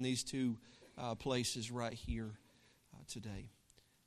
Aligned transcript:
these 0.00 0.22
two 0.22 0.56
uh, 0.96 1.16
places 1.16 1.72
right 1.72 1.92
here 1.92 2.30
uh, 2.94 3.02
today. 3.08 3.50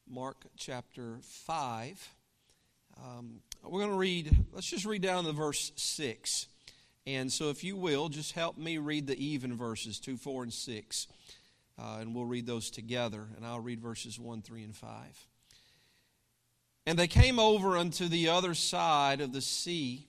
Mark 0.09 0.37
chapter 0.55 1.17
5. 1.21 2.09
Um, 2.97 3.41
we're 3.63 3.81
going 3.81 3.91
to 3.91 3.97
read, 3.97 4.33
let's 4.53 4.67
just 4.67 4.85
read 4.85 5.01
down 5.01 5.25
to 5.25 5.33
verse 5.33 5.73
6. 5.75 6.47
And 7.05 7.31
so, 7.31 7.49
if 7.49 7.63
you 7.63 7.75
will, 7.75 8.07
just 8.07 8.33
help 8.33 8.57
me 8.57 8.77
read 8.77 9.07
the 9.07 9.21
even 9.21 9.57
verses 9.57 9.99
2, 9.99 10.15
4, 10.15 10.43
and 10.43 10.53
6. 10.53 11.07
Uh, 11.77 11.97
and 11.99 12.15
we'll 12.15 12.25
read 12.25 12.45
those 12.45 12.69
together. 12.69 13.27
And 13.35 13.45
I'll 13.45 13.59
read 13.59 13.81
verses 13.81 14.17
1, 14.17 14.43
3, 14.43 14.63
and 14.63 14.75
5. 14.75 14.89
And 16.85 16.97
they 16.97 17.07
came 17.07 17.37
over 17.37 17.75
unto 17.75 18.07
the 18.07 18.29
other 18.29 18.53
side 18.53 19.19
of 19.19 19.33
the 19.33 19.41
sea 19.41 20.07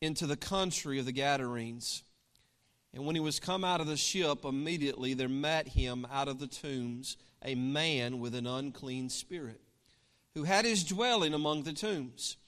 into 0.00 0.26
the 0.26 0.36
country 0.36 0.98
of 0.98 1.06
the 1.06 1.12
Gadarenes. 1.12 2.02
And 2.96 3.04
when 3.04 3.14
he 3.14 3.20
was 3.20 3.38
come 3.38 3.62
out 3.62 3.82
of 3.82 3.86
the 3.86 3.96
ship, 3.98 4.46
immediately 4.46 5.12
there 5.12 5.28
met 5.28 5.68
him 5.68 6.06
out 6.10 6.28
of 6.28 6.38
the 6.38 6.46
tombs 6.46 7.18
a 7.44 7.54
man 7.54 8.20
with 8.20 8.34
an 8.34 8.46
unclean 8.46 9.10
spirit, 9.10 9.60
who 10.34 10.44
had 10.44 10.64
his 10.64 10.82
dwelling 10.82 11.34
among 11.34 11.64
the 11.64 11.74
tombs. 11.74 12.38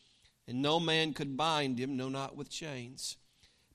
And 0.46 0.62
no 0.62 0.80
man 0.80 1.12
could 1.12 1.36
bind 1.36 1.78
him, 1.78 1.98
no, 1.98 2.08
not 2.08 2.34
with 2.34 2.48
chains. 2.48 3.18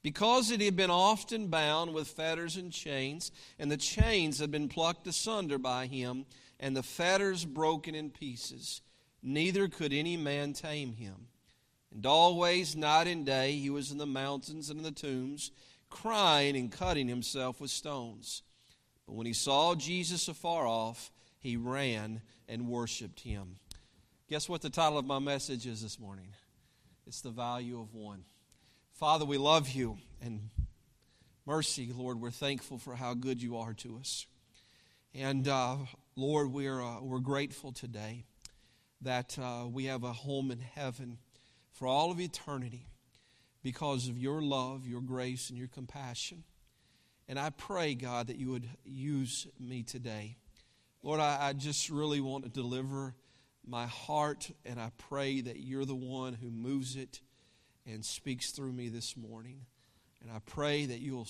Because 0.02 0.50
it 0.50 0.62
had 0.62 0.76
been 0.76 0.90
often 0.90 1.48
bound 1.50 1.94
with 1.94 2.08
fetters 2.08 2.58
and 2.58 2.74
chains, 2.74 3.32
and 3.60 3.72
the 3.72 3.78
chains 3.78 4.40
had 4.40 4.50
been 4.50 4.68
plucked 4.68 5.06
asunder 5.06 5.60
by 5.60 5.86
him, 5.86 6.26
and 6.60 6.76
the 6.76 6.82
fetters 6.82 7.46
broken 7.46 7.94
in 7.94 8.10
pieces, 8.10 8.82
neither 9.22 9.68
could 9.68 9.94
any 9.94 10.18
man 10.18 10.54
tame 10.54 10.94
him. 10.94 11.28
And 11.94 12.04
always, 12.08 12.76
night 12.76 13.06
and 13.06 13.24
day, 13.24 13.52
he 13.52 13.70
was 13.70 13.92
in 13.92 14.00
the 14.00 14.08
mountains 14.08 14.72
and 14.72 14.80
in 14.80 14.84
the 14.84 14.92
tombs 14.92 15.52
crying 15.94 16.58
and 16.58 16.72
cutting 16.72 17.08
himself 17.08 17.62
with 17.62 17.70
stones. 17.70 18.42
But 19.06 19.14
when 19.14 19.28
he 19.28 19.34
saw 19.34 19.76
Jesus 19.76 20.28
afar 20.28 20.66
off, 20.66 21.12
he 21.38 21.56
ran 21.56 22.22
and 22.50 22.68
worshiped 22.68 23.20
him. 23.22 23.58
Guess 24.28 24.50
what 24.50 24.62
the 24.62 24.70
title 24.70 24.98
of 24.98 25.06
my 25.06 25.20
message 25.20 25.68
is 25.68 25.82
this 25.82 26.00
morning? 26.00 26.30
It's 27.06 27.22
the 27.22 27.30
value 27.30 27.80
of 27.80 27.94
one. 27.94 28.24
Father, 28.94 29.24
we 29.24 29.38
love 29.38 29.70
you 29.70 29.98
and 30.22 30.50
mercy, 31.46 31.92
Lord. 31.96 32.20
We're 32.20 32.32
thankful 32.32 32.80
for 32.80 32.96
how 32.96 33.14
good 33.14 33.42
you 33.42 33.58
are 33.58 33.74
to 33.76 33.98
us. 33.98 34.26
And 35.14 35.48
uh, 35.48 35.78
Lord, 36.16 36.52
we're, 36.52 36.82
uh, 36.82 37.02
we're 37.02 37.20
grateful 37.20 37.72
today 37.72 38.26
that 39.02 39.38
uh, 39.38 39.66
we 39.72 39.86
have 39.86 40.04
a 40.04 40.14
home 40.14 40.50
in 40.50 40.60
heaven 40.60 41.20
for 41.72 41.88
all 41.88 42.10
of 42.10 42.20
eternity 42.20 42.88
because 43.64 44.10
of 44.10 44.18
your 44.18 44.42
love, 44.42 44.86
your 44.86 45.02
grace, 45.02 45.50
and 45.50 45.58
your 45.58 45.70
compassion. 45.70 46.44
And 47.28 47.40
I 47.40 47.50
pray, 47.50 47.96
God, 47.96 48.28
that 48.28 48.38
you 48.38 48.52
would 48.52 48.70
use 48.84 49.48
me 49.60 49.84
today. 49.84 50.38
Lord, 51.02 51.20
I, 51.20 51.38
I, 51.42 51.54
just 51.54 51.90
really 51.90 52.22
want 52.22 52.44
to 52.44 52.50
deliver 52.50 53.16
my 53.66 53.88
heart, 53.88 54.52
and 54.66 54.80
I 54.80 54.92
pray 54.98 55.42
that 55.42 55.60
you're 55.60 55.86
the 55.86 55.96
one 55.96 56.34
who 56.34 56.50
moves 56.50 56.96
it 56.96 57.22
and 57.86 58.04
speaks 58.04 58.52
through 58.52 58.74
me 58.74 58.90
this 58.90 59.16
morning. 59.16 59.66
And 60.22 60.32
I 60.32 60.40
pray 60.46 60.86
that 60.86 61.00
you'll 61.00 61.28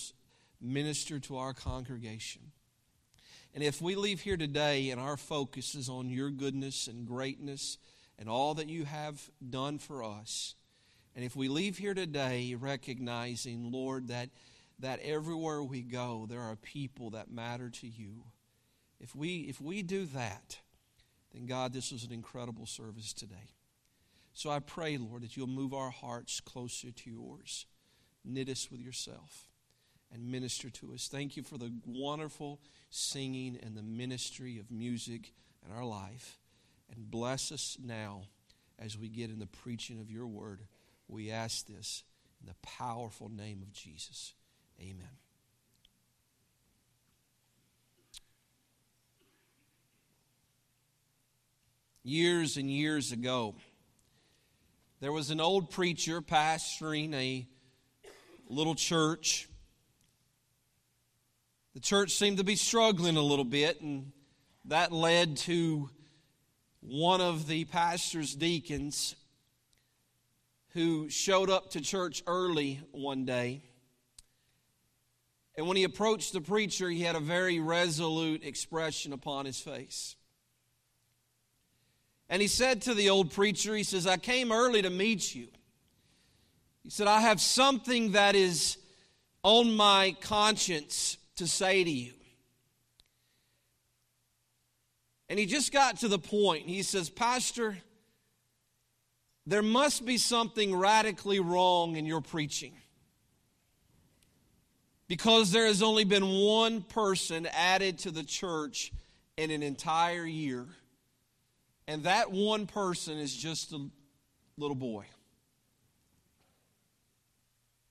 minister 0.59 1.20
to 1.20 1.38
our 1.38 1.54
congregation. 1.54 2.52
And 3.54 3.64
if 3.64 3.81
we 3.81 3.95
leave 3.95 4.22
here 4.22 4.38
today 4.38 4.89
and 4.89 5.00
our 5.00 5.17
focus 5.17 5.76
is 5.76 5.89
on 5.89 6.09
your 6.09 6.31
goodness 6.31 6.88
and 6.88 7.06
greatness 7.06 7.78
and 8.17 8.28
all 8.28 8.56
that 8.56 8.70
you 8.70 8.86
have 8.86 9.30
done 9.48 9.78
for 9.78 10.04
us, 10.04 10.56
and 11.16 11.23
if 11.23 11.36
we 11.36 11.47
leave 11.47 11.78
here 11.78 11.94
today 11.94 12.56
recognizing, 12.56 13.72
Lord, 13.72 14.08
that, 14.08 14.30
that 14.80 15.00
everywhere 15.02 15.64
we 15.64 15.81
go, 15.81 16.25
there 16.28 16.42
are 16.42 16.55
people 16.55 17.11
that 17.11 17.31
matter 17.31 17.70
to 17.70 17.88
you, 17.88 18.23
if 19.00 19.16
we, 19.16 19.42
if 19.42 19.61
we 19.61 19.83
do 19.83 20.05
that, 20.08 20.59
then 21.33 21.45
God, 21.45 21.73
this 21.73 21.92
was 21.92 22.03
an 22.03 22.11
incredible 22.11 22.66
service 22.66 23.14
today. 23.14 23.53
So 24.33 24.49
I 24.49 24.60
pray, 24.60 24.98
Lord, 24.98 25.21
that 25.21 25.38
you'll 25.38 25.48
move 25.48 25.73
our 25.73 25.92
hearts 25.92 26.39
closer 26.39 26.92
to 26.92 27.10
yours. 27.10 27.67
Knit 28.26 28.49
us 28.49 28.71
with 28.71 28.80
yourself 28.80 29.49
and 30.11 30.32
minister 30.32 30.70
to 30.70 30.93
us. 30.93 31.08
Thank 31.08 31.36
you 31.38 31.43
for 31.43 31.58
the 31.58 31.71
wonderful 31.86 32.61
singing 32.89 33.59
and 33.61 33.76
the 33.76 33.83
ministry 33.83 34.58
of 34.59 34.71
music 34.71 35.33
in 35.65 35.76
our 35.76 35.86
life. 35.86 36.39
And 36.95 37.09
bless 37.09 37.52
us 37.52 37.77
now 37.83 38.23
as 38.80 38.98
we 38.98 39.09
get 39.09 39.30
in 39.30 39.39
the 39.39 39.48
preaching 39.48 39.99
of 39.99 40.09
your 40.09 40.27
word. 40.27 40.61
We 41.08 41.31
ask 41.31 41.65
this 41.67 42.03
in 42.41 42.47
the 42.47 42.55
powerful 42.61 43.30
name 43.30 43.61
of 43.61 43.71
Jesus. 43.71 44.33
Amen. 44.80 45.09
Years 52.03 52.58
and 52.58 52.69
years 52.69 53.11
ago, 53.11 53.55
there 54.99 55.11
was 55.11 55.30
an 55.30 55.39
old 55.39 55.69
preacher 55.69 56.21
pastoring 56.21 57.14
a 57.14 57.47
little 58.49 58.75
church. 58.75 59.47
The 61.73 61.80
church 61.80 62.11
seemed 62.11 62.37
to 62.37 62.43
be 62.43 62.55
struggling 62.55 63.15
a 63.15 63.21
little 63.21 63.45
bit, 63.45 63.81
and 63.81 64.11
that 64.65 64.91
led 64.91 65.37
to 65.37 65.89
one 66.81 67.21
of 67.21 67.47
the 67.47 67.65
pastor's 67.65 68.35
deacons 68.35 69.15
who 70.73 71.10
showed 71.10 71.50
up 71.50 71.72
to 71.72 71.82
church 71.82 72.23
early 72.26 72.82
one 72.92 73.26
day. 73.26 73.61
And 75.56 75.67
when 75.67 75.78
he 75.78 75.84
approached 75.84 76.34
the 76.34 76.42
preacher, 76.42 76.89
he 76.89 77.02
had 77.02 77.16
a 77.16 77.20
very 77.20 77.60
resolute 77.60 78.44
expression 78.44 79.14
upon 79.14 79.45
his 79.45 79.60
face. 79.60 80.16
And 82.28 82.42
he 82.42 82.48
said 82.48 82.82
to 82.83 82.95
the 82.95 83.12
old 83.12 83.32
preacher, 83.32 83.76
He 83.76 83.83
says, 83.83 84.08
I 84.08 84.17
came 84.17 84.52
early 84.52 84.82
to 84.82 84.89
meet 84.89 85.36
you. 85.36 85.48
He 86.82 86.89
said, 86.89 87.08
I 87.08 87.22
have 87.22 87.39
something 87.39 88.14
that 88.14 88.36
is 88.36 88.78
on 89.44 89.76
my 89.76 90.16
conscience 90.22 91.17
to 91.36 91.45
say 91.45 91.83
to 91.83 91.92
you. 91.92 92.14
And 95.30 95.38
he 95.38 95.45
just 95.45 95.72
got 95.72 96.00
to 96.00 96.08
the 96.08 96.20
point. 96.20 96.67
He 96.67 96.82
says, 96.83 97.10
Pastor, 97.10 97.78
there 99.45 99.61
must 99.61 100.05
be 100.05 100.17
something 100.17 100.76
radically 100.76 101.39
wrong 101.39 101.95
in 101.95 102.05
your 102.05 102.21
preaching. 102.21 102.73
Because 105.08 105.52
there 105.52 105.65
has 105.65 105.83
only 105.83 106.05
been 106.05 106.27
one 106.27 106.81
person 106.81 107.48
added 107.52 107.99
to 107.99 108.11
the 108.11 108.23
church 108.23 108.92
in 109.37 109.52
an 109.52 109.61
entire 109.61 110.26
year. 110.26 110.65
And 111.87 112.03
that 112.03 112.32
one 112.32 112.67
person 112.67 113.17
is 113.17 113.36
just 113.36 113.73
a 113.73 113.86
little 114.58 114.76
boy. 114.76 115.05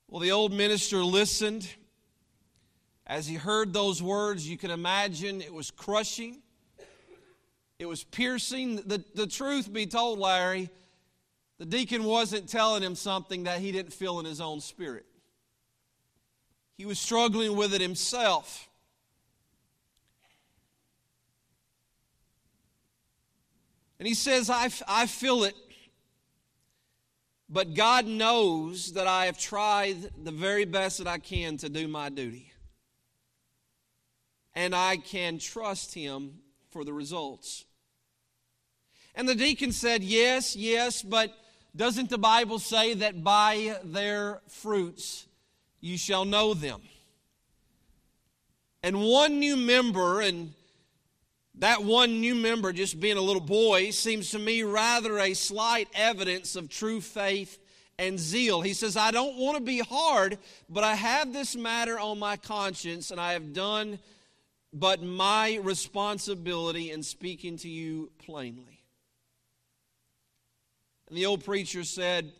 Well, 0.07 0.19
the 0.19 0.31
old 0.31 0.53
minister 0.53 1.03
listened. 1.03 1.67
As 3.05 3.27
he 3.27 3.35
heard 3.35 3.73
those 3.73 4.01
words, 4.01 4.47
you 4.47 4.57
can 4.57 4.71
imagine 4.71 5.41
it 5.41 5.53
was 5.53 5.71
crushing, 5.71 6.41
it 7.77 7.85
was 7.85 8.03
piercing. 8.03 8.77
The, 8.77 9.03
the 9.13 9.27
truth 9.27 9.71
be 9.71 9.85
told, 9.85 10.19
Larry, 10.19 10.69
the 11.63 11.77
deacon 11.77 12.03
wasn't 12.03 12.49
telling 12.49 12.83
him 12.83 12.93
something 12.93 13.43
that 13.43 13.61
he 13.61 13.71
didn't 13.71 13.93
feel 13.93 14.19
in 14.19 14.25
his 14.25 14.41
own 14.41 14.59
spirit. 14.59 15.05
He 16.75 16.85
was 16.85 16.99
struggling 16.99 17.55
with 17.55 17.73
it 17.73 17.79
himself. 17.79 18.67
And 23.97 24.05
he 24.05 24.13
says, 24.13 24.49
I, 24.49 24.71
I 24.89 25.05
feel 25.05 25.45
it, 25.45 25.55
but 27.47 27.75
God 27.75 28.07
knows 28.07 28.91
that 28.91 29.07
I 29.07 29.27
have 29.27 29.37
tried 29.37 29.95
the 30.21 30.31
very 30.31 30.65
best 30.65 30.97
that 30.97 31.07
I 31.07 31.17
can 31.17 31.55
to 31.59 31.69
do 31.69 31.87
my 31.87 32.09
duty. 32.09 32.51
And 34.53 34.75
I 34.75 34.97
can 34.97 35.39
trust 35.39 35.93
Him 35.93 36.39
for 36.71 36.83
the 36.83 36.91
results. 36.91 37.63
And 39.15 39.29
the 39.29 39.35
deacon 39.35 39.71
said, 39.71 40.03
Yes, 40.03 40.57
yes, 40.57 41.01
but 41.01 41.33
doesn't 41.75 42.09
the 42.09 42.17
Bible 42.17 42.59
say 42.59 42.93
that 42.95 43.23
by 43.23 43.77
their 43.83 44.41
fruits 44.47 45.25
you 45.81 45.97
shall 45.97 46.25
know 46.25 46.53
them? 46.53 46.81
And 48.83 49.01
one 49.01 49.39
new 49.39 49.55
member, 49.55 50.21
and 50.21 50.53
that 51.55 51.83
one 51.83 52.19
new 52.19 52.35
member 52.35 52.73
just 52.73 52.99
being 52.99 53.17
a 53.17 53.21
little 53.21 53.41
boy, 53.41 53.91
seems 53.91 54.29
to 54.31 54.39
me 54.39 54.63
rather 54.63 55.19
a 55.19 55.33
slight 55.33 55.87
evidence 55.93 56.55
of 56.55 56.69
true 56.69 56.99
faith 56.99 57.59
and 57.97 58.19
zeal. 58.19 58.61
He 58.61 58.73
says, 58.73 58.97
I 58.97 59.11
don't 59.11 59.37
want 59.37 59.57
to 59.57 59.63
be 59.63 59.79
hard, 59.79 60.37
but 60.69 60.83
I 60.83 60.95
have 60.95 61.31
this 61.31 61.55
matter 61.55 61.97
on 61.97 62.19
my 62.19 62.37
conscience, 62.37 63.11
and 63.11 63.21
I 63.21 63.33
have 63.33 63.53
done 63.53 63.99
but 64.73 65.03
my 65.03 65.59
responsibility 65.61 66.91
in 66.91 67.03
speaking 67.03 67.57
to 67.57 67.69
you 67.69 68.11
plainly. 68.17 68.72
And 71.13 71.17
the 71.19 71.27
old 71.27 71.45
preacher 71.45 71.83
said, 71.83 72.31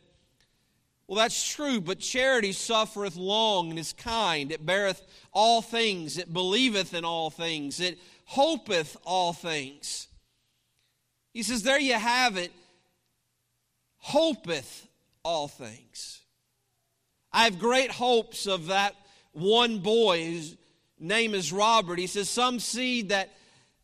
Well, 1.06 1.20
that's 1.20 1.48
true, 1.48 1.80
but 1.80 2.00
charity 2.00 2.54
suffereth 2.54 3.16
long 3.16 3.70
and 3.70 3.78
is 3.78 3.94
kind. 3.94 4.52
It 4.52 4.66
beareth 4.66 5.00
all 5.32 5.62
things. 5.62 6.18
It 6.18 6.34
believeth 6.34 6.96
in 6.96 7.06
all 7.06 7.30
things. 7.30 7.80
It 7.80 8.00
hopeth 8.26 8.98
all 9.06 9.32
things. 9.32 10.08
He 11.36 11.44
says, 11.44 11.62
There 11.62 11.80
you 11.80 11.94
have 11.94 12.36
it. 12.36 12.52
Hopeth 13.98 14.88
all 15.22 15.48
things. 15.48 16.22
I 17.32 17.44
have 17.44 17.60
great 17.60 17.92
hopes 17.92 18.48
of 18.48 18.66
that 18.70 18.96
one 19.34 19.82
boy 19.82 20.26
whose 20.26 20.58
name 21.00 21.36
is 21.36 21.54
Robert. 21.54 22.00
He 22.00 22.08
says, 22.08 22.28
Some 22.28 22.60
seed 22.60 23.10
that, 23.10 23.30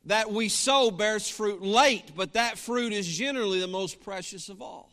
that 0.09 0.31
we 0.31 0.49
sow 0.49 0.89
bears 0.89 1.29
fruit 1.29 1.61
late, 1.61 2.13
but 2.15 2.33
that 2.33 2.57
fruit 2.57 2.93
is 2.93 3.07
generally 3.07 3.59
the 3.59 3.67
most 3.67 4.01
precious 4.01 4.49
of 4.49 4.59
all. 4.59 4.91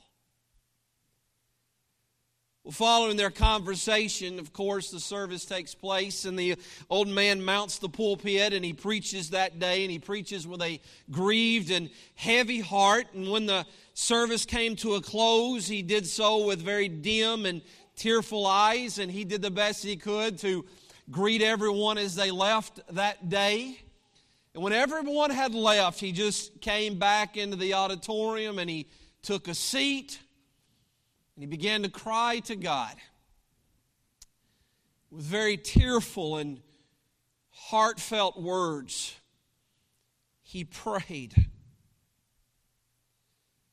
Well, 2.62 2.72
following 2.72 3.16
their 3.16 3.30
conversation, 3.30 4.38
of 4.38 4.52
course, 4.52 4.90
the 4.90 5.00
service 5.00 5.46
takes 5.46 5.74
place, 5.74 6.26
and 6.26 6.38
the 6.38 6.56
old 6.90 7.08
man 7.08 7.42
mounts 7.42 7.78
the 7.78 7.88
pulpit 7.88 8.52
and 8.52 8.62
he 8.62 8.74
preaches 8.74 9.30
that 9.30 9.58
day, 9.58 9.84
and 9.84 9.90
he 9.90 9.98
preaches 9.98 10.46
with 10.46 10.60
a 10.60 10.82
grieved 11.10 11.70
and 11.70 11.88
heavy 12.14 12.60
heart. 12.60 13.06
And 13.14 13.30
when 13.30 13.46
the 13.46 13.64
service 13.94 14.44
came 14.44 14.76
to 14.76 14.96
a 14.96 15.00
close, 15.00 15.66
he 15.66 15.80
did 15.80 16.06
so 16.06 16.44
with 16.44 16.60
very 16.60 16.88
dim 16.88 17.46
and 17.46 17.62
tearful 17.96 18.46
eyes, 18.46 18.98
and 18.98 19.10
he 19.10 19.24
did 19.24 19.40
the 19.40 19.50
best 19.50 19.82
he 19.82 19.96
could 19.96 20.36
to 20.40 20.66
greet 21.10 21.40
everyone 21.40 21.96
as 21.96 22.16
they 22.16 22.30
left 22.30 22.80
that 22.90 23.30
day. 23.30 23.78
And 24.56 24.62
when 24.62 24.72
everyone 24.72 25.28
had 25.28 25.54
left, 25.54 26.00
he 26.00 26.12
just 26.12 26.62
came 26.62 26.98
back 26.98 27.36
into 27.36 27.56
the 27.56 27.74
auditorium 27.74 28.58
and 28.58 28.70
he 28.70 28.88
took 29.20 29.48
a 29.48 29.54
seat 29.54 30.18
and 31.34 31.42
he 31.42 31.46
began 31.46 31.82
to 31.82 31.90
cry 31.90 32.38
to 32.46 32.56
God 32.56 32.94
with 35.10 35.26
very 35.26 35.58
tearful 35.58 36.38
and 36.38 36.62
heartfelt 37.50 38.40
words. 38.40 39.14
He 40.40 40.64
prayed. 40.64 41.34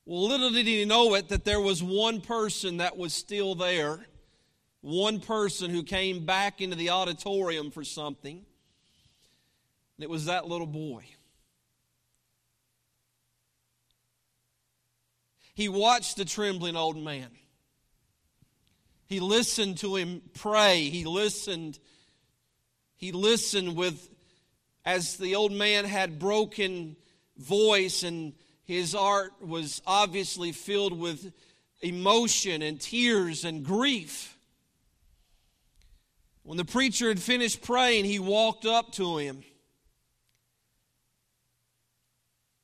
Well, 0.06 0.28
little 0.28 0.50
did 0.50 0.68
he 0.68 0.84
know 0.84 1.14
it 1.14 1.30
that 1.30 1.46
there 1.46 1.62
was 1.62 1.82
one 1.82 2.20
person 2.20 2.76
that 2.78 2.98
was 2.98 3.14
still 3.14 3.56
there, 3.56 4.06
one 4.82 5.22
person 5.22 5.72
who 5.72 5.84
came 5.84 6.26
back 6.26 6.60
into 6.60 6.76
the 6.76 6.90
auditorium 6.90 7.72
for 7.72 7.86
something, 7.86 8.46
and 9.98 10.04
it 10.04 10.10
was 10.10 10.26
that 10.26 10.48
little 10.48 10.68
boy. 10.68 11.04
He 15.54 15.70
watched 15.70 16.18
the 16.18 16.26
trembling 16.26 16.76
old 16.76 16.98
man. 16.98 17.30
He 19.06 19.20
listened 19.20 19.78
to 19.80 19.96
him 19.96 20.22
pray. 20.34 20.90
He 20.90 21.06
listened. 21.06 21.78
He 22.96 23.12
listened 23.12 23.76
with, 23.76 24.10
as 24.84 25.18
the 25.18 25.36
old 25.36 25.52
man 25.52 25.86
had 25.86 26.18
broken 26.18 26.96
voice 27.38 28.04
and 28.04 28.34
his 28.64 28.96
art 28.96 29.34
was 29.42 29.82
obviously 29.86 30.52
filled 30.52 30.98
with 30.98 31.32
emotion 31.82 32.62
and 32.62 32.80
tears 32.80 33.46
and 33.46 33.64
grief. 33.64 34.38
When 36.44 36.58
the 36.58 36.66
preacher 36.66 37.10
had 37.10 37.20
finished 37.20 37.62
praying, 37.62 38.06
he 38.06 38.20
walked 38.20 38.66
up 38.66 38.94
to 38.94 39.18
him. 39.18 39.44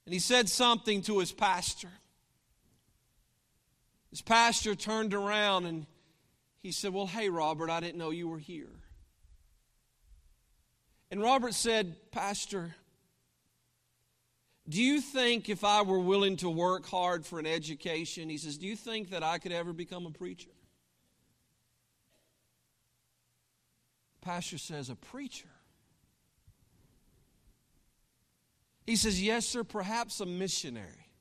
And 0.09 0.13
he 0.15 0.19
said 0.19 0.49
something 0.49 1.03
to 1.03 1.19
his 1.19 1.31
pastor. 1.31 1.91
His 4.09 4.23
pastor 4.23 4.73
turned 4.73 5.13
around 5.13 5.67
and 5.67 5.85
he 6.57 6.71
said, 6.71 6.95
Well, 6.95 7.05
hey, 7.05 7.29
Robert, 7.29 7.69
I 7.69 7.79
didn't 7.79 7.99
know 7.99 8.09
you 8.09 8.27
were 8.27 8.39
here. 8.39 8.71
And 11.11 11.21
Robert 11.21 11.53
said, 11.53 11.95
Pastor, 12.09 12.73
do 14.67 14.81
you 14.81 14.99
think 14.99 15.47
if 15.47 15.63
I 15.63 15.83
were 15.83 15.99
willing 15.99 16.37
to 16.37 16.49
work 16.49 16.87
hard 16.87 17.23
for 17.23 17.37
an 17.37 17.45
education, 17.45 18.29
he 18.29 18.39
says, 18.39 18.57
do 18.57 18.65
you 18.65 18.75
think 18.75 19.11
that 19.11 19.21
I 19.21 19.37
could 19.37 19.51
ever 19.51 19.73
become 19.73 20.07
a 20.07 20.11
preacher? 20.11 20.49
pastor 24.21 24.57
says, 24.57 24.89
a 24.89 24.95
preacher. 24.95 25.49
He 28.89 28.95
says, 28.95 29.21
yes, 29.21 29.45
sir, 29.45 29.63
perhaps 29.63 30.19
a 30.19 30.25
missionary. 30.25 31.11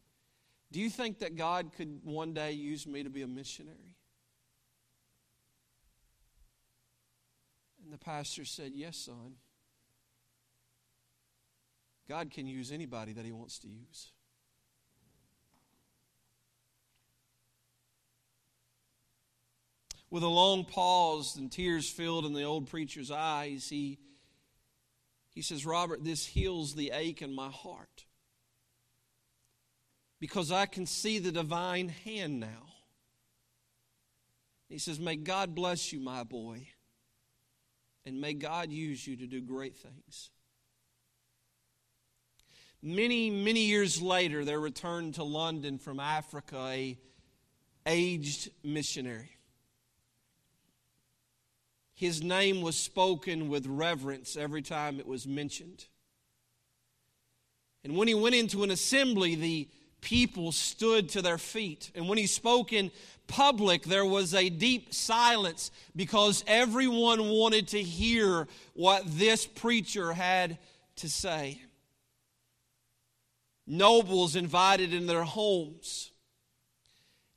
Do 0.72 0.80
you 0.80 0.88
think 0.88 1.18
that 1.18 1.36
God 1.36 1.70
could 1.76 2.00
one 2.02 2.32
day 2.32 2.52
use 2.52 2.86
me 2.86 3.02
to 3.02 3.10
be 3.10 3.20
a 3.20 3.26
missionary? 3.26 3.94
And 7.84 7.92
the 7.92 7.98
pastor 7.98 8.46
said, 8.46 8.72
Yes, 8.74 8.96
son. 8.96 9.34
God 12.08 12.30
can 12.30 12.46
use 12.46 12.72
anybody 12.72 13.12
that 13.12 13.26
he 13.26 13.32
wants 13.32 13.58
to 13.58 13.68
use. 13.68 14.12
With 20.08 20.22
a 20.22 20.26
long 20.26 20.64
pause 20.64 21.36
and 21.36 21.52
tears 21.52 21.90
filled 21.90 22.24
in 22.24 22.32
the 22.32 22.44
old 22.44 22.70
preacher's 22.70 23.10
eyes, 23.10 23.68
he, 23.68 23.98
he 25.38 25.42
says, 25.42 25.64
Robert, 25.64 26.02
this 26.02 26.26
heals 26.26 26.74
the 26.74 26.90
ache 26.92 27.22
in 27.22 27.32
my 27.32 27.48
heart 27.48 28.06
because 30.18 30.50
I 30.50 30.66
can 30.66 30.84
see 30.84 31.20
the 31.20 31.30
divine 31.30 31.90
hand 31.90 32.40
now. 32.40 32.66
He 34.68 34.78
says, 34.78 34.98
May 34.98 35.14
God 35.14 35.54
bless 35.54 35.92
you, 35.92 36.00
my 36.00 36.24
boy. 36.24 36.66
And 38.04 38.20
may 38.20 38.34
God 38.34 38.72
use 38.72 39.06
you 39.06 39.14
to 39.14 39.28
do 39.28 39.40
great 39.40 39.76
things. 39.76 40.30
Many, 42.82 43.30
many 43.30 43.60
years 43.66 44.02
later, 44.02 44.44
there 44.44 44.58
returned 44.58 45.14
to 45.14 45.22
London 45.22 45.78
from 45.78 46.00
Africa 46.00 46.56
a 46.66 46.98
aged 47.86 48.50
missionary. 48.64 49.37
His 51.98 52.22
name 52.22 52.62
was 52.62 52.76
spoken 52.76 53.48
with 53.48 53.66
reverence 53.66 54.36
every 54.36 54.62
time 54.62 55.00
it 55.00 55.06
was 55.08 55.26
mentioned. 55.26 55.84
And 57.82 57.96
when 57.96 58.06
he 58.06 58.14
went 58.14 58.36
into 58.36 58.62
an 58.62 58.70
assembly, 58.70 59.34
the 59.34 59.68
people 60.00 60.52
stood 60.52 61.08
to 61.08 61.22
their 61.22 61.38
feet. 61.38 61.90
And 61.96 62.08
when 62.08 62.16
he 62.16 62.28
spoke 62.28 62.72
in 62.72 62.92
public, 63.26 63.82
there 63.82 64.06
was 64.06 64.32
a 64.32 64.48
deep 64.48 64.94
silence 64.94 65.72
because 65.96 66.44
everyone 66.46 67.30
wanted 67.30 67.66
to 67.68 67.82
hear 67.82 68.46
what 68.74 69.02
this 69.04 69.44
preacher 69.44 70.12
had 70.12 70.56
to 70.98 71.08
say. 71.08 71.60
Nobles 73.66 74.36
invited 74.36 74.94
in 74.94 75.08
their 75.08 75.24
homes. 75.24 76.12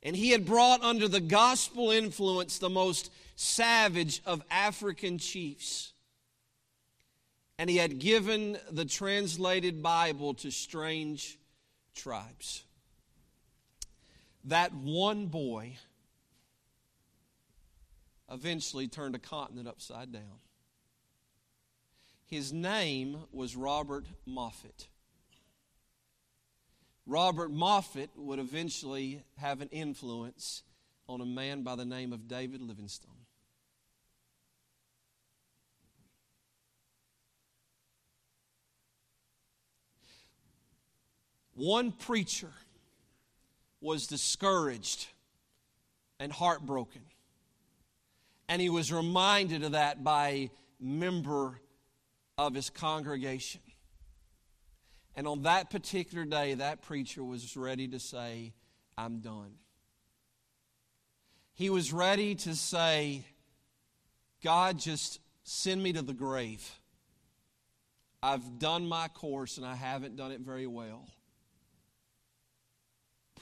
And 0.04 0.14
he 0.14 0.30
had 0.30 0.46
brought 0.46 0.84
under 0.84 1.08
the 1.08 1.20
gospel 1.20 1.90
influence 1.90 2.58
the 2.58 2.70
most 2.70 3.10
savage 3.42 4.22
of 4.24 4.42
African 4.50 5.18
chiefs. 5.18 5.92
And 7.58 7.68
he 7.68 7.76
had 7.76 7.98
given 7.98 8.56
the 8.70 8.84
translated 8.84 9.82
Bible 9.82 10.34
to 10.34 10.50
strange 10.50 11.38
tribes. 11.94 12.64
That 14.44 14.72
one 14.72 15.26
boy 15.26 15.76
eventually 18.30 18.88
turned 18.88 19.14
a 19.14 19.18
continent 19.18 19.68
upside 19.68 20.12
down. 20.12 20.40
His 22.26 22.52
name 22.52 23.18
was 23.30 23.54
Robert 23.54 24.06
Moffat. 24.24 24.88
Robert 27.06 27.50
Moffat 27.50 28.10
would 28.16 28.38
eventually 28.38 29.22
have 29.36 29.60
an 29.60 29.68
influence 29.68 30.62
on 31.08 31.20
a 31.20 31.26
man 31.26 31.62
by 31.62 31.76
the 31.76 31.84
name 31.84 32.12
of 32.12 32.28
David 32.28 32.62
Livingstone. 32.62 33.21
One 41.54 41.92
preacher 41.92 42.50
was 43.80 44.06
discouraged 44.06 45.06
and 46.18 46.32
heartbroken. 46.32 47.02
And 48.48 48.62
he 48.62 48.70
was 48.70 48.92
reminded 48.92 49.64
of 49.64 49.72
that 49.72 50.02
by 50.02 50.28
a 50.28 50.50
member 50.80 51.60
of 52.38 52.54
his 52.54 52.70
congregation. 52.70 53.60
And 55.14 55.26
on 55.26 55.42
that 55.42 55.70
particular 55.70 56.24
day, 56.24 56.54
that 56.54 56.82
preacher 56.82 57.22
was 57.22 57.56
ready 57.56 57.88
to 57.88 57.98
say, 57.98 58.54
I'm 58.96 59.18
done. 59.18 59.52
He 61.54 61.68
was 61.68 61.92
ready 61.92 62.34
to 62.36 62.54
say, 62.54 63.24
God, 64.42 64.78
just 64.78 65.20
send 65.44 65.82
me 65.82 65.92
to 65.92 66.02
the 66.02 66.14
grave. 66.14 66.78
I've 68.22 68.58
done 68.58 68.86
my 68.86 69.08
course 69.08 69.58
and 69.58 69.66
I 69.66 69.74
haven't 69.74 70.16
done 70.16 70.32
it 70.32 70.40
very 70.40 70.66
well 70.66 71.08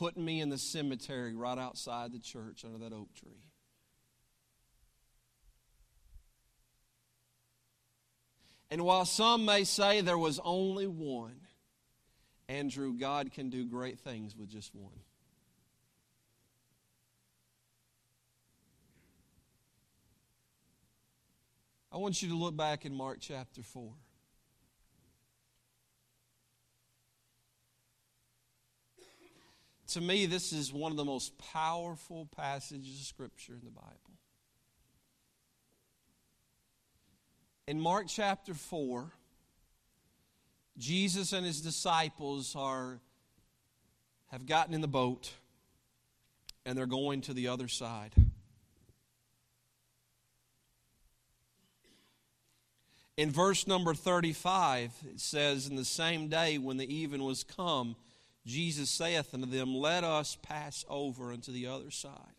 putting 0.00 0.24
me 0.24 0.40
in 0.40 0.48
the 0.48 0.56
cemetery 0.56 1.34
right 1.34 1.58
outside 1.58 2.10
the 2.10 2.18
church 2.18 2.64
under 2.64 2.78
that 2.78 2.90
oak 2.90 3.12
tree. 3.14 3.44
And 8.70 8.80
while 8.80 9.04
some 9.04 9.44
may 9.44 9.64
say 9.64 10.00
there 10.00 10.16
was 10.16 10.40
only 10.42 10.86
one, 10.86 11.42
Andrew, 12.48 12.94
God 12.94 13.30
can 13.30 13.50
do 13.50 13.66
great 13.66 13.98
things 13.98 14.34
with 14.34 14.48
just 14.48 14.74
one. 14.74 15.00
I 21.92 21.98
want 21.98 22.22
you 22.22 22.30
to 22.30 22.34
look 22.36 22.56
back 22.56 22.86
in 22.86 22.94
Mark 22.94 23.18
chapter 23.20 23.62
4. 23.62 23.92
To 29.90 30.00
me, 30.00 30.26
this 30.26 30.52
is 30.52 30.72
one 30.72 30.92
of 30.92 30.96
the 30.96 31.04
most 31.04 31.36
powerful 31.52 32.28
passages 32.36 33.00
of 33.00 33.06
Scripture 33.06 33.54
in 33.54 33.64
the 33.64 33.72
Bible. 33.72 33.96
In 37.66 37.80
Mark 37.80 38.06
chapter 38.06 38.54
4, 38.54 39.10
Jesus 40.78 41.32
and 41.32 41.44
his 41.44 41.60
disciples 41.60 42.54
are, 42.54 43.00
have 44.30 44.46
gotten 44.46 44.74
in 44.74 44.80
the 44.80 44.88
boat 44.88 45.32
and 46.64 46.78
they're 46.78 46.86
going 46.86 47.20
to 47.22 47.34
the 47.34 47.48
other 47.48 47.66
side. 47.66 48.12
In 53.16 53.32
verse 53.32 53.66
number 53.66 53.92
35, 53.92 54.92
it 55.12 55.20
says, 55.20 55.66
In 55.66 55.74
the 55.74 55.84
same 55.84 56.28
day 56.28 56.58
when 56.58 56.76
the 56.76 56.94
even 56.94 57.24
was 57.24 57.42
come, 57.42 57.96
Jesus 58.46 58.90
saith 58.90 59.34
unto 59.34 59.46
them, 59.46 59.74
Let 59.74 60.04
us 60.04 60.36
pass 60.42 60.84
over 60.88 61.32
unto 61.32 61.52
the 61.52 61.66
other 61.66 61.90
side. 61.90 62.34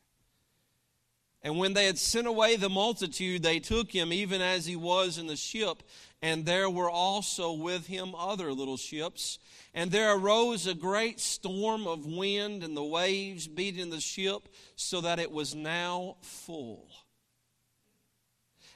And 1.43 1.57
when 1.57 1.73
they 1.73 1.85
had 1.85 1.97
sent 1.97 2.27
away 2.27 2.55
the 2.55 2.69
multitude, 2.69 3.41
they 3.41 3.59
took 3.59 3.91
him 3.91 4.13
even 4.13 4.41
as 4.41 4.67
he 4.67 4.75
was 4.75 5.17
in 5.17 5.25
the 5.25 5.35
ship, 5.35 5.81
and 6.21 6.45
there 6.45 6.69
were 6.69 6.89
also 6.89 7.53
with 7.53 7.87
him 7.87 8.13
other 8.15 8.53
little 8.53 8.77
ships. 8.77 9.39
And 9.73 9.89
there 9.89 10.15
arose 10.15 10.67
a 10.67 10.75
great 10.75 11.19
storm 11.19 11.87
of 11.87 12.05
wind, 12.05 12.63
and 12.63 12.77
the 12.77 12.83
waves 12.83 13.47
beating 13.47 13.89
the 13.89 13.99
ship, 13.99 14.49
so 14.75 15.01
that 15.01 15.17
it 15.17 15.31
was 15.31 15.55
now 15.55 16.17
full. 16.21 16.87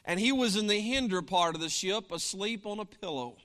And 0.03 0.19
he 0.19 0.31
was 0.31 0.55
in 0.55 0.65
the 0.65 0.79
hinder 0.79 1.21
part 1.21 1.53
of 1.53 1.61
the 1.61 1.69
ship, 1.69 2.11
asleep 2.11 2.65
on 2.65 2.79
a 2.79 2.85
pillow. 2.85 3.37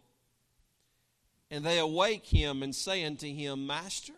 And 1.51 1.65
they 1.65 1.79
awake 1.79 2.27
him 2.27 2.63
and 2.63 2.75
say 2.75 3.05
unto 3.05 3.27
him, 3.27 3.67
Master, 3.67 4.13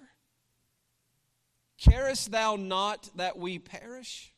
carest 1.78 2.30
thou 2.30 2.56
not 2.56 3.08
that 3.16 3.38
we 3.38 3.58
perish? 3.58 4.32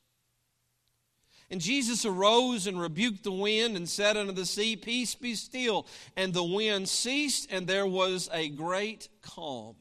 And 1.51 1.61
Jesus 1.61 2.05
arose 2.05 2.67
and 2.67 2.81
rebuked 2.81 3.25
the 3.25 3.33
wind 3.33 3.77
and 3.77 3.89
said 3.89 4.17
unto 4.17 4.33
the 4.33 4.47
sea, 4.47 4.77
Peace 4.77 5.15
be 5.15 5.35
still. 5.35 5.87
And 6.17 6.33
the 6.33 6.45
wind 6.45 6.89
ceased, 6.89 7.49
and 7.51 7.67
there 7.67 7.87
was 7.87 8.31
a 8.33 8.49
great 8.49 9.09
calm. 9.23 9.77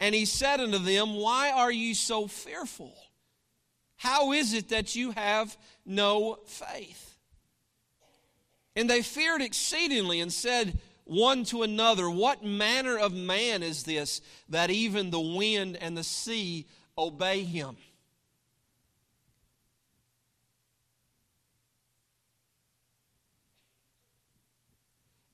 And 0.00 0.14
he 0.14 0.24
said 0.24 0.60
unto 0.60 0.78
them, 0.78 1.14
Why 1.14 1.50
are 1.50 1.70
ye 1.70 1.94
so 1.94 2.26
fearful? 2.26 2.94
How 3.96 4.32
is 4.32 4.52
it 4.52 4.70
that 4.70 4.96
you 4.96 5.12
have 5.12 5.56
no 5.86 6.40
faith? 6.46 7.16
And 8.76 8.90
they 8.90 9.02
feared 9.02 9.40
exceedingly 9.40 10.20
and 10.20 10.32
said 10.32 10.78
one 11.04 11.44
to 11.44 11.62
another, 11.62 12.08
What 12.08 12.44
manner 12.44 12.98
of 12.98 13.12
man 13.12 13.62
is 13.62 13.84
this 13.84 14.20
that 14.48 14.70
even 14.70 15.10
the 15.10 15.20
wind 15.20 15.76
and 15.76 15.96
the 15.96 16.04
sea 16.04 16.66
obey 16.96 17.42
him? 17.42 17.76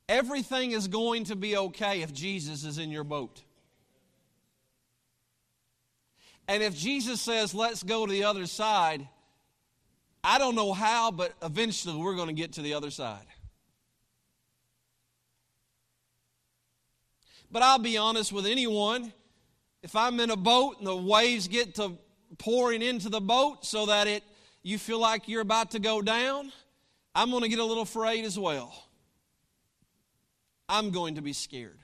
Everything 0.08 0.72
is 0.72 0.88
going 0.88 1.24
to 1.24 1.36
be 1.36 1.56
okay 1.56 2.02
if 2.02 2.12
Jesus 2.12 2.64
is 2.64 2.78
in 2.78 2.90
your 2.90 3.04
boat. 3.04 3.42
And 6.48 6.64
if 6.64 6.76
Jesus 6.76 7.20
says, 7.20 7.54
let's 7.54 7.84
go 7.84 8.06
to 8.06 8.10
the 8.10 8.24
other 8.24 8.46
side, 8.46 9.06
I 10.24 10.38
don't 10.38 10.56
know 10.56 10.72
how, 10.72 11.12
but 11.12 11.32
eventually 11.42 11.94
we're 11.94 12.16
going 12.16 12.26
to 12.26 12.34
get 12.34 12.54
to 12.54 12.62
the 12.62 12.74
other 12.74 12.90
side. 12.90 13.24
But 17.50 17.62
I'll 17.62 17.78
be 17.78 17.97
honest 17.97 18.33
with 18.33 18.47
anyone. 18.47 19.12
If 19.83 19.97
I'm 19.97 20.21
in 20.21 20.30
a 20.30 20.37
boat 20.37 20.78
and 20.78 20.87
the 20.87 20.97
waves 20.97 21.49
get 21.49 21.75
to 21.76 21.92
pouring 22.38 22.83
into 22.83 23.09
the 23.09 23.21
boat 23.21 23.64
so 23.64 23.87
that 23.87 24.07
it 24.07 24.23
you 24.62 24.78
feel 24.78 24.99
like 24.99 25.26
you're 25.26 25.40
about 25.40 25.71
to 25.73 25.78
go 25.78 26.02
down, 26.02 26.52
I'm 27.14 27.30
going 27.30 27.42
to 27.42 27.49
get 27.49 27.59
a 27.59 27.64
little 27.64 27.83
afraid 27.83 28.25
as 28.25 28.38
well. 28.38 28.73
I'm 30.69 30.90
going 30.90 31.16
to 31.16 31.23
be 31.23 31.33
scared. 31.33 31.78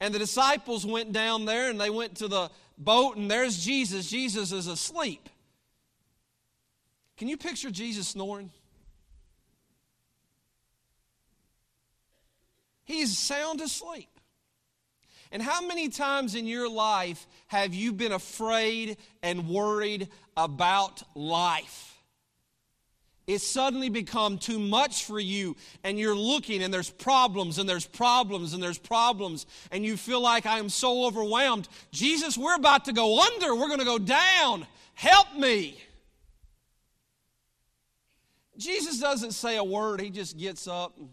And 0.00 0.14
the 0.14 0.18
disciples 0.18 0.86
went 0.86 1.12
down 1.12 1.44
there 1.44 1.70
and 1.70 1.80
they 1.80 1.90
went 1.90 2.16
to 2.18 2.28
the 2.28 2.50
boat, 2.76 3.16
and 3.16 3.30
there's 3.30 3.58
Jesus. 3.58 4.08
Jesus 4.08 4.52
is 4.52 4.68
asleep. 4.68 5.28
Can 7.16 7.28
you 7.28 7.36
picture 7.36 7.70
Jesus 7.70 8.08
snoring? 8.08 8.50
He's 12.88 13.18
sound 13.18 13.60
asleep. 13.60 14.08
And 15.30 15.42
how 15.42 15.64
many 15.64 15.90
times 15.90 16.34
in 16.34 16.46
your 16.46 16.70
life 16.70 17.26
have 17.48 17.74
you 17.74 17.92
been 17.92 18.12
afraid 18.12 18.96
and 19.22 19.46
worried 19.46 20.08
about 20.36 21.02
life? 21.14 21.84
it's 23.26 23.46
suddenly 23.46 23.90
become 23.90 24.38
too 24.38 24.58
much 24.58 25.04
for 25.04 25.20
you 25.20 25.54
and 25.84 25.98
you're 25.98 26.16
looking 26.16 26.62
and 26.62 26.72
there's 26.72 26.88
problems 26.88 27.58
and 27.58 27.68
there's 27.68 27.84
problems 27.84 28.54
and 28.54 28.62
there's 28.62 28.78
problems 28.78 29.44
and 29.70 29.84
you 29.84 29.98
feel 29.98 30.22
like 30.22 30.46
I 30.46 30.58
am 30.58 30.70
so 30.70 31.04
overwhelmed. 31.04 31.68
Jesus, 31.92 32.38
we're 32.38 32.56
about 32.56 32.86
to 32.86 32.94
go 32.94 33.20
under. 33.20 33.54
We're 33.54 33.66
going 33.66 33.80
to 33.80 33.84
go 33.84 33.98
down. 33.98 34.66
Help 34.94 35.34
me. 35.36 35.78
Jesus 38.56 38.98
doesn't 38.98 39.32
say 39.32 39.58
a 39.58 39.64
word. 39.64 40.00
He 40.00 40.08
just 40.08 40.38
gets 40.38 40.66
up 40.66 40.96
and 40.96 41.10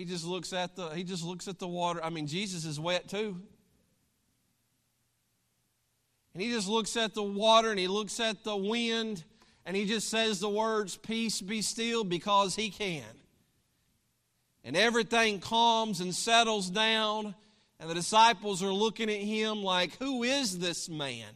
he 0.00 0.06
just 0.06 0.24
looks 0.24 0.54
at 0.54 0.76
the 0.76 0.88
he 0.88 1.04
just 1.04 1.22
looks 1.22 1.46
at 1.46 1.58
the 1.58 1.68
water. 1.68 2.02
I 2.02 2.08
mean, 2.08 2.26
Jesus 2.26 2.64
is 2.64 2.80
wet 2.80 3.06
too. 3.06 3.36
And 6.32 6.42
he 6.42 6.50
just 6.50 6.68
looks 6.68 6.96
at 6.96 7.12
the 7.12 7.22
water 7.22 7.68
and 7.68 7.78
he 7.78 7.86
looks 7.86 8.18
at 8.18 8.42
the 8.42 8.56
wind 8.56 9.22
and 9.66 9.76
he 9.76 9.84
just 9.84 10.08
says 10.08 10.40
the 10.40 10.48
words, 10.48 10.96
Peace 10.96 11.42
be 11.42 11.60
still, 11.60 12.02
because 12.02 12.56
he 12.56 12.70
can. 12.70 13.04
And 14.64 14.74
everything 14.74 15.38
calms 15.38 16.00
and 16.00 16.14
settles 16.14 16.70
down, 16.70 17.34
and 17.78 17.90
the 17.90 17.94
disciples 17.94 18.62
are 18.62 18.72
looking 18.72 19.10
at 19.10 19.20
him 19.20 19.62
like, 19.62 19.98
Who 19.98 20.22
is 20.22 20.60
this 20.60 20.88
man? 20.88 21.28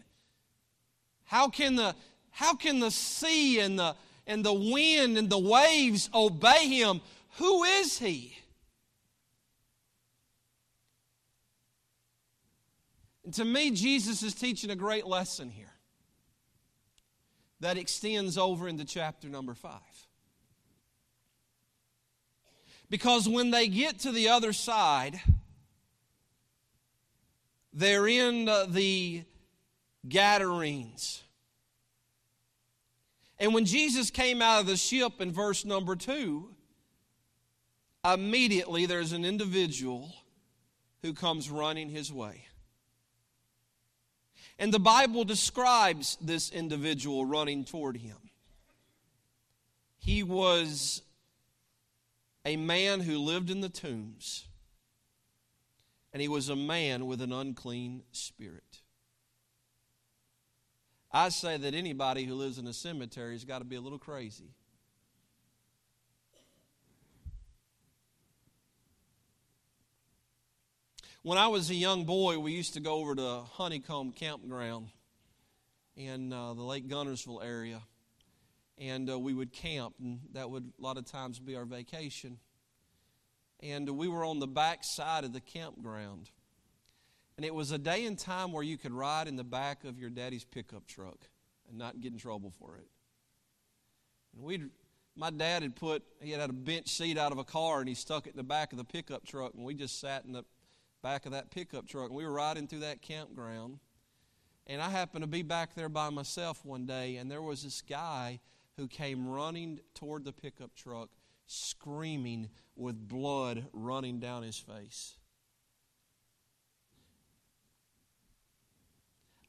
How 1.24 1.50
can 1.50 1.76
the, 1.76 1.94
how 2.30 2.54
can 2.54 2.80
the 2.80 2.90
sea 2.90 3.60
and 3.60 3.78
the, 3.78 3.94
and 4.26 4.42
the 4.42 4.54
wind 4.54 5.18
and 5.18 5.28
the 5.28 5.38
waves 5.38 6.08
obey 6.14 6.66
him? 6.66 7.02
Who 7.36 7.64
is 7.64 7.98
he? 7.98 8.38
And 13.24 13.32
to 13.34 13.44
me, 13.44 13.70
Jesus 13.70 14.22
is 14.22 14.34
teaching 14.34 14.70
a 14.70 14.76
great 14.76 15.06
lesson 15.06 15.50
here 15.50 15.72
that 17.60 17.78
extends 17.78 18.36
over 18.36 18.68
into 18.68 18.84
chapter 18.84 19.28
number 19.28 19.54
five. 19.54 19.80
Because 22.90 23.28
when 23.28 23.50
they 23.50 23.68
get 23.68 24.00
to 24.00 24.12
the 24.12 24.28
other 24.28 24.52
side, 24.52 25.20
they're 27.72 28.06
in 28.06 28.44
the 28.68 29.24
Gadarenes. 30.06 31.22
And 33.38 33.54
when 33.54 33.64
Jesus 33.64 34.10
came 34.10 34.42
out 34.42 34.60
of 34.60 34.66
the 34.66 34.76
ship 34.76 35.20
in 35.20 35.32
verse 35.32 35.64
number 35.64 35.96
two, 35.96 36.50
immediately 38.04 38.86
there's 38.86 39.12
an 39.12 39.24
individual 39.24 40.14
who 41.02 41.14
comes 41.14 41.50
running 41.50 41.88
his 41.88 42.12
way. 42.12 42.46
And 44.58 44.72
the 44.72 44.78
Bible 44.78 45.24
describes 45.24 46.16
this 46.20 46.50
individual 46.50 47.24
running 47.24 47.64
toward 47.64 47.96
him. 47.96 48.16
He 49.98 50.22
was 50.22 51.02
a 52.44 52.56
man 52.56 53.00
who 53.00 53.18
lived 53.18 53.50
in 53.50 53.60
the 53.60 53.68
tombs, 53.68 54.46
and 56.12 56.20
he 56.20 56.28
was 56.28 56.48
a 56.48 56.56
man 56.56 57.06
with 57.06 57.20
an 57.20 57.32
unclean 57.32 58.02
spirit. 58.12 58.82
I 61.10 61.30
say 61.30 61.56
that 61.56 61.74
anybody 61.74 62.24
who 62.24 62.34
lives 62.34 62.58
in 62.58 62.66
a 62.66 62.72
cemetery 62.72 63.32
has 63.32 63.44
got 63.44 63.60
to 63.60 63.64
be 63.64 63.76
a 63.76 63.80
little 63.80 63.98
crazy. 63.98 64.50
When 71.24 71.38
I 71.38 71.46
was 71.46 71.70
a 71.70 71.74
young 71.74 72.04
boy, 72.04 72.38
we 72.38 72.52
used 72.52 72.74
to 72.74 72.80
go 72.80 72.96
over 72.96 73.14
to 73.14 73.40
Honeycomb 73.52 74.12
Campground. 74.12 74.88
in 75.96 76.34
uh, 76.34 76.52
the 76.52 76.62
Lake 76.62 76.86
Guntersville 76.86 77.42
area. 77.42 77.80
And 78.76 79.08
uh, 79.08 79.18
we 79.18 79.32
would 79.32 79.50
camp, 79.50 79.94
and 79.98 80.20
that 80.34 80.50
would 80.50 80.70
a 80.78 80.82
lot 80.82 80.98
of 80.98 81.06
times 81.06 81.38
be 81.38 81.56
our 81.56 81.64
vacation. 81.64 82.36
And 83.60 83.88
we 83.88 84.06
were 84.06 84.22
on 84.22 84.38
the 84.38 84.46
back 84.46 84.84
side 84.84 85.24
of 85.24 85.32
the 85.32 85.40
campground. 85.40 86.28
And 87.38 87.46
it 87.46 87.54
was 87.54 87.72
a 87.72 87.78
day 87.78 88.04
and 88.04 88.18
time 88.18 88.52
where 88.52 88.62
you 88.62 88.76
could 88.76 88.92
ride 88.92 89.26
in 89.26 89.36
the 89.36 89.44
back 89.44 89.84
of 89.84 89.98
your 89.98 90.10
daddy's 90.10 90.44
pickup 90.44 90.86
truck 90.86 91.16
and 91.70 91.78
not 91.78 92.02
get 92.02 92.12
in 92.12 92.18
trouble 92.18 92.52
for 92.58 92.76
it. 92.76 92.86
And 94.34 94.44
we'd, 94.44 94.68
my 95.16 95.30
dad 95.30 95.62
had 95.62 95.74
put, 95.74 96.02
he 96.20 96.32
had 96.32 96.42
had 96.42 96.50
a 96.50 96.52
bench 96.52 96.88
seat 96.88 97.16
out 97.16 97.32
of 97.32 97.38
a 97.38 97.44
car 97.44 97.80
and 97.80 97.88
he 97.88 97.94
stuck 97.94 98.26
it 98.26 98.32
in 98.32 98.36
the 98.36 98.42
back 98.42 98.72
of 98.72 98.78
the 98.78 98.84
pickup 98.84 99.24
truck, 99.24 99.54
and 99.54 99.64
we 99.64 99.72
just 99.72 99.98
sat 99.98 100.26
in 100.26 100.32
the 100.32 100.44
back 101.04 101.26
of 101.26 101.32
that 101.32 101.50
pickup 101.50 101.86
truck. 101.86 102.10
We 102.10 102.24
were 102.24 102.32
riding 102.32 102.66
through 102.66 102.80
that 102.80 103.02
campground. 103.02 103.78
And 104.66 104.80
I 104.80 104.88
happened 104.88 105.22
to 105.22 105.28
be 105.28 105.42
back 105.42 105.74
there 105.74 105.90
by 105.90 106.08
myself 106.08 106.64
one 106.64 106.86
day, 106.86 107.16
and 107.16 107.30
there 107.30 107.42
was 107.42 107.62
this 107.62 107.82
guy 107.82 108.40
who 108.78 108.88
came 108.88 109.28
running 109.28 109.80
toward 109.94 110.24
the 110.24 110.32
pickup 110.32 110.74
truck, 110.74 111.10
screaming 111.46 112.48
with 112.74 113.06
blood 113.06 113.66
running 113.74 114.18
down 114.18 114.42
his 114.44 114.58
face. 114.58 115.18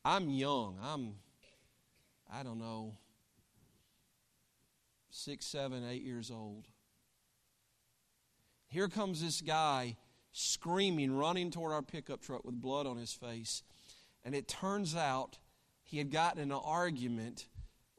I'm 0.03 0.29
young. 0.29 0.77
I'm, 0.83 1.13
I 2.29 2.43
don't 2.43 2.59
know, 2.59 2.97
six, 5.09 5.45
seven, 5.45 5.87
eight 5.89 6.03
years 6.03 6.29
old. 6.29 6.65
Here 8.67 8.89
comes 8.89 9.21
this 9.21 9.39
guy 9.39 9.95
screaming, 10.37 11.15
running 11.15 11.49
toward 11.49 11.71
our 11.71 11.81
pickup 11.81 12.21
truck 12.21 12.43
with 12.43 12.61
blood 12.61 12.85
on 12.85 12.97
his 12.97 13.13
face. 13.13 13.63
And 14.25 14.35
it 14.35 14.49
turns 14.49 14.93
out 14.93 15.37
he 15.81 15.97
had 15.97 16.11
gotten 16.11 16.41
in 16.41 16.51
an 16.51 16.59
argument 16.61 17.47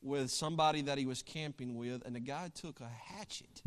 with 0.02 0.30
somebody 0.30 0.82
that 0.82 0.98
he 0.98 1.06
was 1.06 1.22
camping 1.22 1.76
with, 1.76 2.04
and 2.04 2.14
the 2.14 2.20
guy 2.20 2.50
took 2.54 2.80
a 2.80 2.88
hatchet. 2.88 3.62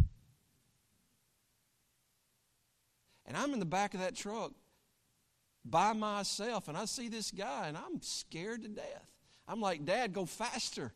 And 3.25 3.35
I'm 3.35 3.53
in 3.53 3.59
the 3.59 3.65
back 3.65 3.95
of 3.95 4.01
that 4.01 4.15
truck 4.15 4.51
by 5.65 5.93
myself, 5.93 6.67
and 6.67 6.77
I 6.77 6.85
see 6.85 7.09
this 7.09 7.31
guy, 7.31 7.67
and 7.69 7.75
I'm 7.75 8.01
scared 8.03 8.61
to 8.61 8.69
death. 8.69 9.07
I'm 9.47 9.61
like, 9.61 9.83
Dad, 9.83 10.13
go 10.13 10.25
faster. 10.25 10.93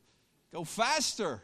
Go 0.53 0.63
faster. 0.63 1.41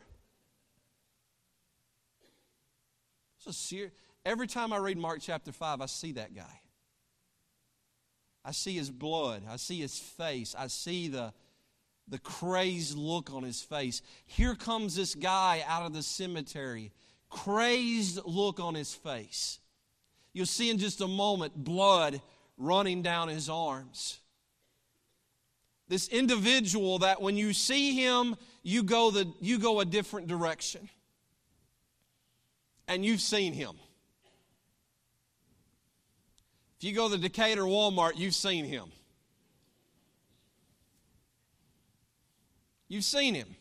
So 3.39 3.49
serious. 3.49 3.93
Every 4.29 4.45
time 4.45 4.71
I 4.71 4.77
read 4.77 4.99
Mark 4.99 5.21
chapter 5.23 5.51
5, 5.51 5.81
I 5.81 5.87
see 5.87 6.11
that 6.11 6.35
guy. 6.35 6.61
I 8.45 8.51
see 8.51 8.75
his 8.75 8.91
blood. 8.91 9.41
I 9.49 9.55
see 9.55 9.79
his 9.79 9.97
face. 9.97 10.53
I 10.55 10.67
see 10.67 11.07
the, 11.07 11.33
the 12.07 12.19
crazed 12.19 12.95
look 12.95 13.33
on 13.33 13.41
his 13.41 13.59
face. 13.59 14.03
Here 14.27 14.53
comes 14.53 14.95
this 14.95 15.15
guy 15.15 15.63
out 15.67 15.87
of 15.87 15.93
the 15.93 16.03
cemetery, 16.03 16.91
crazed 17.31 18.19
look 18.23 18.59
on 18.59 18.75
his 18.75 18.93
face. 18.93 19.57
You'll 20.31 20.45
see 20.45 20.69
in 20.69 20.77
just 20.77 21.01
a 21.01 21.07
moment 21.07 21.55
blood 21.55 22.21
running 22.55 23.01
down 23.01 23.29
his 23.29 23.49
arms. 23.49 24.19
This 25.87 26.07
individual 26.07 26.99
that 26.99 27.19
when 27.19 27.35
you 27.35 27.51
see 27.51 27.95
him, 27.95 28.35
you 28.61 28.83
go, 28.83 29.09
the, 29.09 29.33
you 29.41 29.57
go 29.57 29.79
a 29.79 29.85
different 29.85 30.27
direction. 30.27 30.87
And 32.87 33.03
you've 33.03 33.21
seen 33.21 33.53
him. 33.53 33.73
If 36.79 36.85
you 36.85 36.95
go 36.95 37.09
to 37.09 37.17
the 37.17 37.27
Decatur 37.27 37.63
Walmart, 37.63 38.13
you've 38.15 38.33
seen 38.33 38.63
him. 38.63 38.85
You've 42.87 43.03
seen 43.03 43.35
him. 43.35 43.53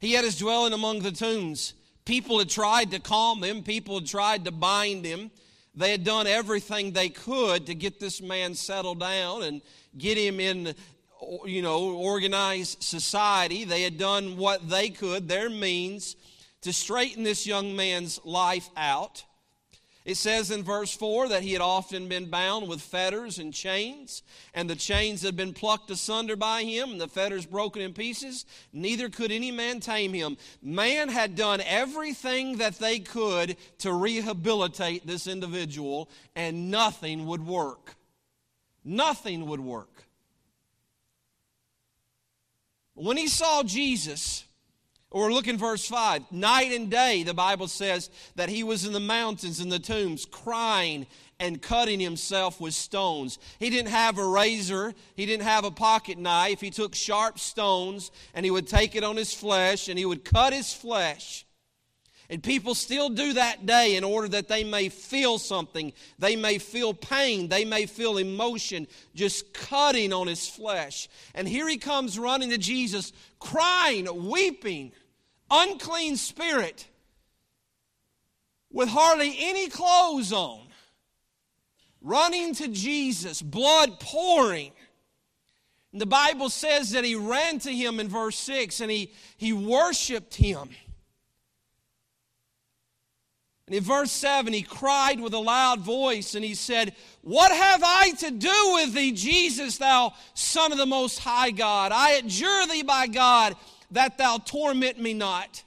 He 0.00 0.14
had 0.14 0.24
his 0.24 0.38
dwelling 0.38 0.72
among 0.72 1.00
the 1.00 1.12
tombs. 1.12 1.74
People 2.06 2.38
had 2.38 2.48
tried 2.48 2.90
to 2.92 2.98
calm 2.98 3.44
him, 3.44 3.62
people 3.62 3.96
had 3.96 4.06
tried 4.06 4.46
to 4.46 4.50
bind 4.50 5.04
him. 5.04 5.30
They 5.74 5.90
had 5.90 6.04
done 6.04 6.26
everything 6.26 6.92
they 6.92 7.10
could 7.10 7.66
to 7.66 7.74
get 7.74 8.00
this 8.00 8.22
man 8.22 8.54
settled 8.54 9.00
down 9.00 9.42
and 9.42 9.60
get 9.98 10.16
him 10.16 10.40
in, 10.40 10.74
you 11.44 11.60
know, 11.60 11.96
organized 11.96 12.82
society. 12.82 13.64
They 13.64 13.82
had 13.82 13.98
done 13.98 14.38
what 14.38 14.70
they 14.70 14.88
could, 14.88 15.28
their 15.28 15.50
means, 15.50 16.16
to 16.62 16.72
straighten 16.72 17.24
this 17.24 17.46
young 17.46 17.76
man's 17.76 18.20
life 18.24 18.70
out. 18.74 19.24
It 20.04 20.18
says 20.18 20.50
in 20.50 20.62
verse 20.62 20.94
4 20.94 21.28
that 21.28 21.42
he 21.42 21.54
had 21.54 21.62
often 21.62 22.08
been 22.08 22.26
bound 22.26 22.68
with 22.68 22.82
fetters 22.82 23.38
and 23.38 23.54
chains, 23.54 24.22
and 24.52 24.68
the 24.68 24.76
chains 24.76 25.22
had 25.22 25.34
been 25.34 25.54
plucked 25.54 25.90
asunder 25.90 26.36
by 26.36 26.62
him, 26.62 26.90
and 26.90 27.00
the 27.00 27.08
fetters 27.08 27.46
broken 27.46 27.80
in 27.80 27.94
pieces. 27.94 28.44
Neither 28.70 29.08
could 29.08 29.32
any 29.32 29.50
man 29.50 29.80
tame 29.80 30.12
him. 30.12 30.36
Man 30.60 31.08
had 31.08 31.36
done 31.36 31.62
everything 31.62 32.58
that 32.58 32.78
they 32.78 32.98
could 32.98 33.56
to 33.78 33.94
rehabilitate 33.94 35.06
this 35.06 35.26
individual, 35.26 36.10
and 36.36 36.70
nothing 36.70 37.24
would 37.24 37.46
work. 37.46 37.96
Nothing 38.84 39.46
would 39.46 39.60
work. 39.60 40.04
When 42.92 43.16
he 43.16 43.28
saw 43.28 43.62
Jesus, 43.62 44.44
or 45.14 45.32
look 45.32 45.46
in 45.46 45.56
verse 45.56 45.86
5. 45.86 46.32
Night 46.32 46.72
and 46.72 46.90
day, 46.90 47.22
the 47.22 47.32
Bible 47.32 47.68
says 47.68 48.10
that 48.34 48.48
he 48.48 48.64
was 48.64 48.84
in 48.84 48.92
the 48.92 48.98
mountains 48.98 49.60
and 49.60 49.70
the 49.70 49.78
tombs 49.78 50.26
crying 50.26 51.06
and 51.38 51.62
cutting 51.62 52.00
himself 52.00 52.60
with 52.60 52.74
stones. 52.74 53.38
He 53.60 53.70
didn't 53.70 53.90
have 53.90 54.18
a 54.18 54.26
razor, 54.26 54.92
he 55.14 55.24
didn't 55.24 55.44
have 55.44 55.64
a 55.64 55.70
pocket 55.70 56.18
knife. 56.18 56.60
He 56.60 56.70
took 56.70 56.96
sharp 56.96 57.38
stones 57.38 58.10
and 58.34 58.44
he 58.44 58.50
would 58.50 58.66
take 58.66 58.96
it 58.96 59.04
on 59.04 59.16
his 59.16 59.32
flesh 59.32 59.88
and 59.88 59.96
he 59.96 60.04
would 60.04 60.24
cut 60.24 60.52
his 60.52 60.72
flesh. 60.74 61.46
And 62.28 62.42
people 62.42 62.74
still 62.74 63.08
do 63.08 63.34
that 63.34 63.66
day 63.66 63.94
in 63.94 64.02
order 64.02 64.26
that 64.28 64.48
they 64.48 64.64
may 64.64 64.88
feel 64.88 65.38
something. 65.38 65.92
They 66.18 66.34
may 66.34 66.58
feel 66.58 66.92
pain. 66.92 67.48
They 67.48 67.64
may 67.64 67.86
feel 67.86 68.16
emotion 68.16 68.88
just 69.14 69.52
cutting 69.52 70.12
on 70.12 70.26
his 70.26 70.48
flesh. 70.48 71.08
And 71.34 71.46
here 71.46 71.68
he 71.68 71.76
comes 71.76 72.18
running 72.18 72.50
to 72.50 72.58
Jesus, 72.58 73.12
crying, 73.38 74.28
weeping 74.28 74.92
unclean 75.50 76.16
spirit 76.16 76.86
with 78.74 78.88
hardly 78.88 79.36
any 79.38 79.68
clothes 79.68 80.32
on, 80.32 80.60
running 82.02 82.54
to 82.54 82.68
Jesus, 82.68 83.40
blood 83.40 84.00
pouring. 84.00 84.72
And 85.92 86.00
the 86.00 86.06
Bible 86.06 86.50
says 86.50 86.90
that 86.90 87.04
he 87.04 87.14
ran 87.14 87.60
to 87.60 87.70
him 87.70 88.00
in 88.00 88.08
verse 88.08 88.36
6 88.36 88.80
and 88.80 88.90
he, 88.90 89.12
he 89.36 89.52
worshiped 89.52 90.34
him. 90.34 90.70
And 93.66 93.76
in 93.76 93.82
verse 93.82 94.10
7, 94.10 94.52
he 94.52 94.62
cried 94.62 95.20
with 95.20 95.32
a 95.32 95.38
loud 95.38 95.80
voice 95.80 96.34
and 96.34 96.44
he 96.44 96.54
said, 96.54 96.94
What 97.22 97.50
have 97.50 97.82
I 97.82 98.10
to 98.18 98.30
do 98.30 98.72
with 98.74 98.92
thee, 98.92 99.12
Jesus, 99.12 99.78
thou 99.78 100.12
Son 100.34 100.72
of 100.72 100.78
the 100.78 100.84
Most 100.84 101.20
High 101.20 101.50
God? 101.50 101.90
I 101.90 102.14
adjure 102.14 102.66
thee 102.66 102.82
by 102.82 103.06
God 103.06 103.56
that 103.94 104.18
thou 104.18 104.38
torment 104.38 105.00
me 105.00 105.14
not. 105.14 105.64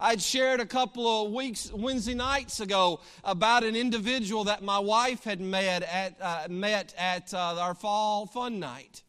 I'd 0.00 0.22
shared 0.22 0.60
a 0.60 0.66
couple 0.66 1.26
of 1.26 1.32
weeks, 1.32 1.72
Wednesday 1.72 2.14
nights 2.14 2.60
ago, 2.60 3.00
about 3.24 3.64
an 3.64 3.74
individual 3.74 4.44
that 4.44 4.62
my 4.62 4.78
wife 4.78 5.24
had 5.24 5.40
met 5.40 5.82
at, 5.82 6.16
uh, 6.20 6.46
met 6.48 6.94
at 6.96 7.34
uh, 7.34 7.56
our 7.58 7.74
fall 7.74 8.26
fun 8.26 8.60
night. 8.60 9.02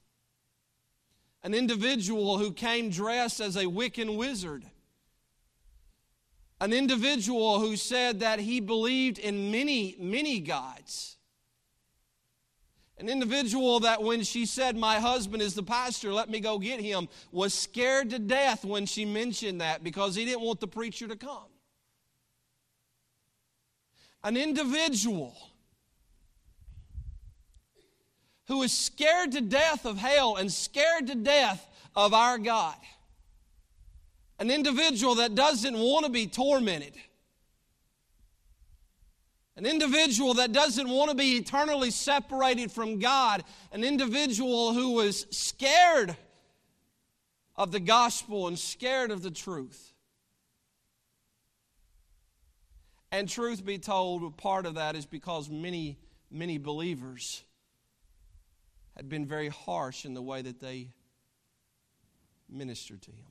An 1.44 1.54
individual 1.54 2.40
who 2.40 2.52
came 2.52 2.90
dressed 2.90 3.40
as 3.40 3.56
a 3.56 3.66
Wiccan 3.66 4.18
wizard. 4.18 4.66
An 6.60 6.74
individual 6.74 7.60
who 7.60 7.76
said 7.76 8.22
that 8.22 8.40
he 8.40 8.60
believed 8.60 9.20
in 9.20 9.52
many, 9.52 9.96
many 10.00 10.40
gods. 10.40 11.18
An 13.00 13.08
individual 13.08 13.80
that, 13.80 14.04
when 14.04 14.24
she 14.24 14.46
said, 14.46 14.76
My 14.76 15.00
husband 15.00 15.42
is 15.42 15.54
the 15.54 15.64
pastor, 15.64 16.14
let 16.14 16.30
me 16.30 16.42
go 16.42 16.60
get 16.60 16.82
him, 16.82 17.08
was 17.32 17.54
scared 17.54 18.10
to 18.10 18.20
death 18.20 18.66
when 18.66 18.86
she 18.86 19.06
mentioned 19.06 19.62
that 19.62 19.84
because 19.84 20.16
he 20.16 20.26
didn't 20.26 20.42
want 20.42 20.60
the 20.60 20.68
preacher 20.68 21.08
to 21.08 21.16
come. 21.16 21.48
An 24.22 24.36
individual 24.36 25.34
who 28.48 28.64
is 28.64 28.74
scared 28.74 29.32
to 29.32 29.42
death 29.42 29.86
of 29.86 29.98
hell 29.98 30.36
and 30.36 30.52
scared 30.52 31.08
to 31.08 31.16
death 31.16 31.66
of 31.96 32.14
our 32.14 32.38
God. 32.38 32.76
An 34.40 34.52
individual 34.52 35.16
that 35.16 35.36
doesn't 35.36 35.78
want 35.78 36.06
to 36.06 36.12
be 36.12 36.28
tormented 36.28 36.94
an 39.60 39.66
individual 39.66 40.36
that 40.36 40.54
doesn't 40.54 40.88
want 40.88 41.10
to 41.10 41.16
be 41.18 41.36
eternally 41.36 41.92
separated 41.92 42.72
from 42.72 42.98
God, 42.98 43.44
an 43.74 43.84
individual 43.84 44.74
who 44.74 44.92
was 44.92 45.28
scared 45.32 46.16
of 47.58 47.74
the 47.74 47.82
gospel 47.82 48.48
and 48.48 48.58
scared 48.58 49.12
of 49.12 49.22
the 49.22 49.30
truth. 49.30 49.92
And 53.12 53.28
truth 53.28 53.66
be 53.66 53.78
told, 53.78 54.38
part 54.38 54.66
of 54.66 54.76
that 54.76 54.96
is 54.96 55.06
because 55.06 55.50
many, 55.50 55.98
many 56.32 56.58
believers 56.58 57.44
had 58.96 59.10
been 59.10 59.26
very 59.26 59.50
harsh 59.50 60.06
in 60.06 60.14
the 60.14 60.22
way 60.22 60.42
that 60.42 60.62
they 60.62 60.94
ministered 62.48 63.02
to 63.02 63.12
him. 63.12 63.28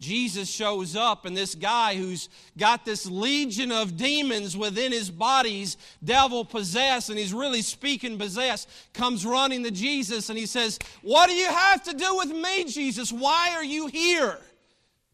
Jesus 0.00 0.48
shows 0.48 0.96
up, 0.96 1.26
and 1.26 1.36
this 1.36 1.54
guy 1.54 1.94
who's 1.94 2.30
got 2.56 2.86
this 2.86 3.04
legion 3.04 3.70
of 3.70 3.98
demons 3.98 4.56
within 4.56 4.92
his 4.92 5.10
bodies, 5.10 5.76
devil 6.02 6.42
possessed, 6.42 7.10
and 7.10 7.18
he's 7.18 7.34
really 7.34 7.60
speaking 7.60 8.16
possessed, 8.16 8.70
comes 8.94 9.26
running 9.26 9.62
to 9.62 9.70
Jesus 9.70 10.30
and 10.30 10.38
he 10.38 10.46
says, 10.46 10.78
What 11.02 11.28
do 11.28 11.34
you 11.34 11.48
have 11.48 11.82
to 11.84 11.94
do 11.94 12.16
with 12.16 12.30
me, 12.30 12.64
Jesus? 12.64 13.12
Why 13.12 13.50
are 13.54 13.64
you 13.64 13.88
here? 13.88 14.38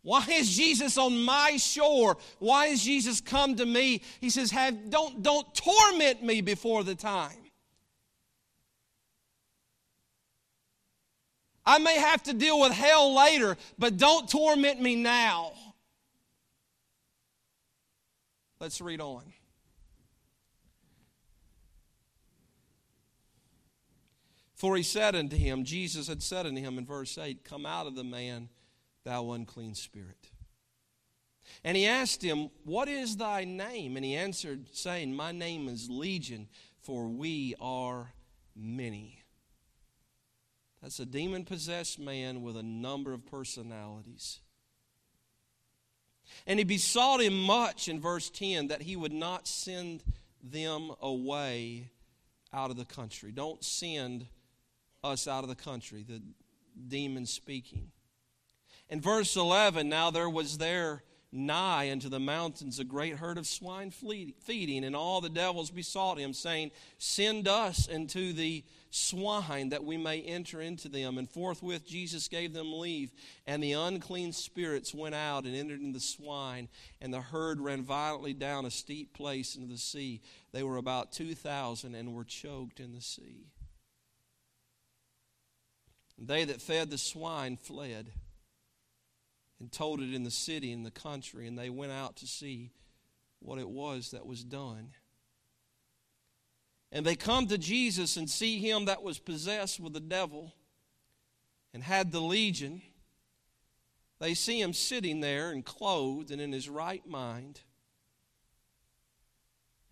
Why 0.02 0.24
is 0.30 0.56
Jesus 0.56 0.96
on 0.98 1.20
my 1.24 1.56
shore? 1.56 2.16
Why 2.38 2.68
has 2.68 2.84
Jesus 2.84 3.20
come 3.20 3.56
to 3.56 3.66
me? 3.66 4.02
He 4.20 4.30
says, 4.30 4.52
Have, 4.52 4.88
don't, 4.88 5.20
don't 5.20 5.52
torment 5.52 6.22
me 6.22 6.42
before 6.42 6.84
the 6.84 6.94
time. 6.94 7.45
I 11.66 11.78
may 11.78 11.98
have 11.98 12.22
to 12.24 12.32
deal 12.32 12.60
with 12.60 12.72
hell 12.72 13.14
later, 13.14 13.56
but 13.78 13.96
don't 13.96 14.30
torment 14.30 14.80
me 14.80 14.94
now. 14.94 15.52
Let's 18.60 18.80
read 18.80 19.00
on. 19.00 19.24
For 24.54 24.76
he 24.76 24.82
said 24.82 25.14
unto 25.14 25.36
him, 25.36 25.64
Jesus 25.64 26.08
had 26.08 26.22
said 26.22 26.46
unto 26.46 26.60
him 26.60 26.78
in 26.78 26.86
verse 26.86 27.18
8, 27.18 27.44
Come 27.44 27.66
out 27.66 27.86
of 27.86 27.94
the 27.94 28.04
man, 28.04 28.48
thou 29.04 29.32
unclean 29.32 29.74
spirit. 29.74 30.30
And 31.62 31.76
he 31.76 31.86
asked 31.86 32.22
him, 32.22 32.48
What 32.64 32.88
is 32.88 33.18
thy 33.18 33.44
name? 33.44 33.96
And 33.96 34.04
he 34.04 34.14
answered, 34.14 34.68
saying, 34.72 35.14
My 35.14 35.32
name 35.32 35.68
is 35.68 35.90
Legion, 35.90 36.48
for 36.80 37.06
we 37.06 37.54
are 37.60 38.12
many. 38.54 39.25
That's 40.82 41.00
a 41.00 41.06
demon 41.06 41.44
possessed 41.44 41.98
man 41.98 42.42
with 42.42 42.56
a 42.56 42.62
number 42.62 43.12
of 43.12 43.26
personalities. 43.26 44.40
And 46.46 46.58
he 46.58 46.64
besought 46.64 47.22
him 47.22 47.40
much 47.40 47.88
in 47.88 48.00
verse 48.00 48.30
10 48.30 48.68
that 48.68 48.82
he 48.82 48.96
would 48.96 49.12
not 49.12 49.46
send 49.48 50.02
them 50.42 50.92
away 51.00 51.90
out 52.52 52.70
of 52.70 52.76
the 52.76 52.84
country. 52.84 53.32
Don't 53.32 53.64
send 53.64 54.26
us 55.02 55.26
out 55.26 55.44
of 55.44 55.48
the 55.48 55.54
country, 55.54 56.04
the 56.06 56.22
demon 56.88 57.26
speaking. 57.26 57.90
In 58.88 59.00
verse 59.00 59.36
11, 59.36 59.88
now 59.88 60.10
there 60.10 60.30
was 60.30 60.58
there 60.58 61.02
nigh 61.32 61.90
unto 61.90 62.08
the 62.08 62.20
mountains 62.20 62.78
a 62.78 62.84
great 62.84 63.16
herd 63.16 63.38
of 63.38 63.46
swine 63.46 63.90
feeding, 63.90 64.84
and 64.84 64.94
all 64.96 65.20
the 65.20 65.28
devils 65.28 65.70
besought 65.70 66.18
him, 66.18 66.32
saying, 66.32 66.70
Send 66.98 67.48
us 67.48 67.88
into 67.88 68.32
the 68.32 68.64
swine 68.96 69.68
that 69.68 69.84
we 69.84 69.96
may 69.96 70.20
enter 70.22 70.60
into 70.60 70.88
them. 70.88 71.18
And 71.18 71.28
forthwith 71.28 71.86
Jesus 71.86 72.28
gave 72.28 72.52
them 72.52 72.72
leave, 72.72 73.12
and 73.46 73.62
the 73.62 73.72
unclean 73.72 74.32
spirits 74.32 74.94
went 74.94 75.14
out 75.14 75.44
and 75.44 75.54
entered 75.54 75.80
into 75.80 75.98
the 75.98 76.00
swine, 76.00 76.68
and 77.00 77.12
the 77.12 77.20
herd 77.20 77.60
ran 77.60 77.82
violently 77.82 78.32
down 78.32 78.64
a 78.64 78.70
steep 78.70 79.12
place 79.12 79.54
into 79.54 79.68
the 79.68 79.78
sea. 79.78 80.22
They 80.52 80.62
were 80.62 80.78
about 80.78 81.12
2,000 81.12 81.94
and 81.94 82.14
were 82.14 82.24
choked 82.24 82.80
in 82.80 82.92
the 82.92 83.02
sea. 83.02 83.46
And 86.18 86.26
they 86.26 86.44
that 86.44 86.62
fed 86.62 86.90
the 86.90 86.98
swine 86.98 87.58
fled 87.58 88.10
and 89.60 89.70
told 89.70 90.00
it 90.00 90.14
in 90.14 90.24
the 90.24 90.30
city 90.30 90.72
and 90.72 90.84
the 90.84 90.90
country, 90.90 91.46
and 91.46 91.58
they 91.58 91.70
went 91.70 91.92
out 91.92 92.16
to 92.16 92.26
see 92.26 92.72
what 93.40 93.58
it 93.58 93.68
was 93.68 94.10
that 94.12 94.26
was 94.26 94.42
done. 94.42 94.92
And 96.92 97.04
they 97.04 97.16
come 97.16 97.46
to 97.48 97.58
Jesus 97.58 98.16
and 98.16 98.30
see 98.30 98.58
him 98.58 98.84
that 98.84 99.02
was 99.02 99.18
possessed 99.18 99.80
with 99.80 99.92
the 99.92 100.00
devil 100.00 100.54
and 101.74 101.82
had 101.82 102.12
the 102.12 102.20
legion. 102.20 102.80
They 104.18 104.34
see 104.34 104.60
him 104.60 104.72
sitting 104.72 105.20
there 105.20 105.50
and 105.50 105.64
clothed 105.64 106.30
and 106.30 106.40
in 106.40 106.52
his 106.52 106.68
right 106.68 107.06
mind. 107.06 107.60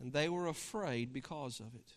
And 0.00 0.12
they 0.12 0.28
were 0.28 0.46
afraid 0.46 1.12
because 1.12 1.61
of 1.61 1.74
it. 1.74 1.92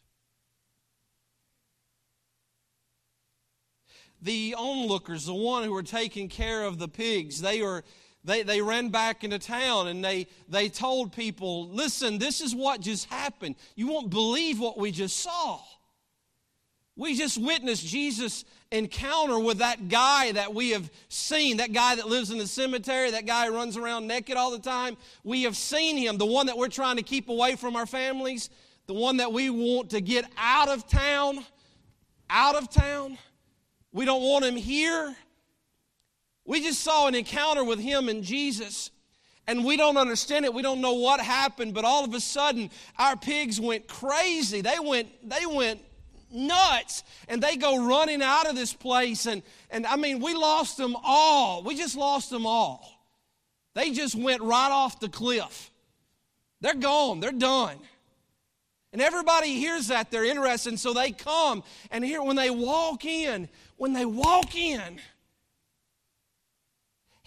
The 4.22 4.56
onlookers, 4.58 5.26
the 5.26 5.34
one 5.34 5.64
who 5.64 5.72
were 5.72 5.84
taking 5.84 6.28
care 6.28 6.64
of 6.64 6.80
the 6.80 6.88
pigs, 6.88 7.40
they 7.42 7.62
were 7.62 7.84
they, 8.28 8.44
they 8.44 8.62
ran 8.62 8.90
back 8.90 9.24
into 9.24 9.40
town 9.40 9.88
and 9.88 10.04
they, 10.04 10.28
they 10.50 10.68
told 10.68 11.14
people, 11.14 11.70
listen, 11.70 12.18
this 12.18 12.42
is 12.42 12.54
what 12.54 12.82
just 12.82 13.06
happened. 13.06 13.56
You 13.76 13.88
won't 13.88 14.10
believe 14.10 14.60
what 14.60 14.78
we 14.78 14.92
just 14.92 15.22
saw. 15.22 15.62
We 16.98 17.16
just 17.16 17.42
witnessed 17.42 17.88
Jesus' 17.88 18.44
encounter 18.70 19.40
with 19.40 19.60
that 19.60 19.88
guy 19.88 20.34
that 20.34 20.54
we 20.54 20.72
have 20.72 20.92
seen, 21.08 21.58
that 21.58 21.72
guy 21.72 21.96
that 21.96 22.10
lives 22.10 22.30
in 22.30 22.38
the 22.38 22.48
cemetery, 22.48 23.12
that 23.12 23.26
guy 23.26 23.48
runs 23.48 23.78
around 23.78 24.08
naked 24.08 24.36
all 24.36 24.52
the 24.52 24.60
time. 24.60 24.98
We 25.24 25.44
have 25.44 25.56
seen 25.56 25.96
him, 25.96 26.18
the 26.18 26.26
one 26.26 26.48
that 26.48 26.58
we're 26.58 26.68
trying 26.68 26.98
to 26.98 27.04
keep 27.04 27.30
away 27.30 27.56
from 27.56 27.78
our 27.78 27.86
families, 27.86 28.50
the 28.88 28.94
one 28.94 29.18
that 29.18 29.32
we 29.32 29.50
want 29.50 29.92
to 29.92 30.02
get 30.02 30.26
out 30.38 30.68
of 30.68 30.86
town, 30.86 31.46
out 32.30 32.56
of 32.56 32.70
town. 32.70 33.18
We 33.94 34.04
don't 34.04 34.22
want 34.22 34.44
him 34.44 34.58
here. 34.58 35.16
We 36.48 36.64
just 36.64 36.80
saw 36.80 37.08
an 37.08 37.14
encounter 37.14 37.64
with 37.64 37.78
him 37.78 38.08
and 38.08 38.24
Jesus, 38.24 38.90
and 39.48 39.66
we 39.66 39.76
don't 39.76 39.98
understand 39.98 40.46
it. 40.46 40.54
We 40.54 40.62
don't 40.62 40.80
know 40.80 40.94
what 40.94 41.20
happened, 41.20 41.74
but 41.74 41.84
all 41.84 42.06
of 42.06 42.14
a 42.14 42.22
sudden, 42.22 42.72
our 42.98 43.18
pigs 43.18 43.60
went 43.60 43.88
crazy. 43.88 44.62
They 44.62 44.80
went, 44.80 45.10
they 45.30 45.46
went 45.46 45.82
nuts, 46.32 47.04
and 47.28 47.44
they 47.44 47.58
go 47.58 47.86
running 47.86 48.22
out 48.22 48.48
of 48.48 48.56
this 48.56 48.74
place. 48.74 49.26
And, 49.26 49.44
and 49.70 49.86
I 49.86 49.98
mean, 49.98 50.22
we 50.22 50.34
lost 50.34 50.78
them 50.78 50.96
all. 51.04 51.64
We 51.64 51.76
just 51.76 51.98
lost 51.98 52.30
them 52.30 52.46
all. 52.46 52.94
They 53.74 53.92
just 53.92 54.16
went 54.16 54.42
right 54.42 54.72
off 54.72 55.02
the 55.02 55.10
cliff. 55.10 55.70
They're 56.62 56.74
gone, 56.74 57.20
they're 57.20 57.32
done. 57.34 57.78
And 58.94 59.02
everybody 59.02 59.56
hears 59.56 59.90
that, 59.90 60.12
they're 60.12 60.24
interested, 60.24 60.70
and 60.70 60.80
so 60.80 60.94
they 60.94 61.12
come. 61.12 61.62
And 61.92 62.06
here, 62.06 62.24
when 62.24 62.38
they 62.38 62.50
walk 62.50 63.04
in, 63.04 63.50
when 63.76 63.92
they 63.92 64.06
walk 64.06 64.56
in, 64.56 64.98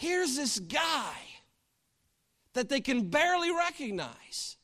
here's 0.01 0.35
this 0.35 0.59
guy 0.59 1.15
that 2.55 2.71
they 2.71 2.81
can 2.81 3.11
barely 3.11 3.55
recognize. 3.55 4.57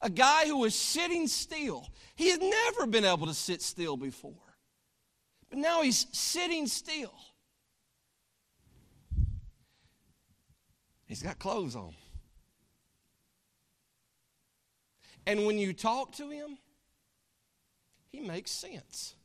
A 0.00 0.08
guy 0.08 0.46
who 0.46 0.58
was 0.58 0.76
sitting 0.76 1.26
still. 1.26 1.88
He 2.14 2.30
had 2.30 2.40
never 2.40 2.86
been 2.86 3.04
able 3.04 3.26
to 3.26 3.34
sit 3.34 3.62
still 3.62 3.96
before. 3.96 4.32
But 5.50 5.58
now 5.58 5.82
he's 5.82 6.06
sitting 6.12 6.68
still. 6.68 7.14
He's 11.06 11.22
got 11.22 11.40
clothes 11.40 11.74
on. 11.74 11.94
And 15.26 15.46
when 15.46 15.58
you 15.58 15.72
talk 15.72 16.12
to 16.12 16.30
him, 16.30 16.58
he 18.12 18.20
makes 18.20 18.52
sense. 18.52 19.16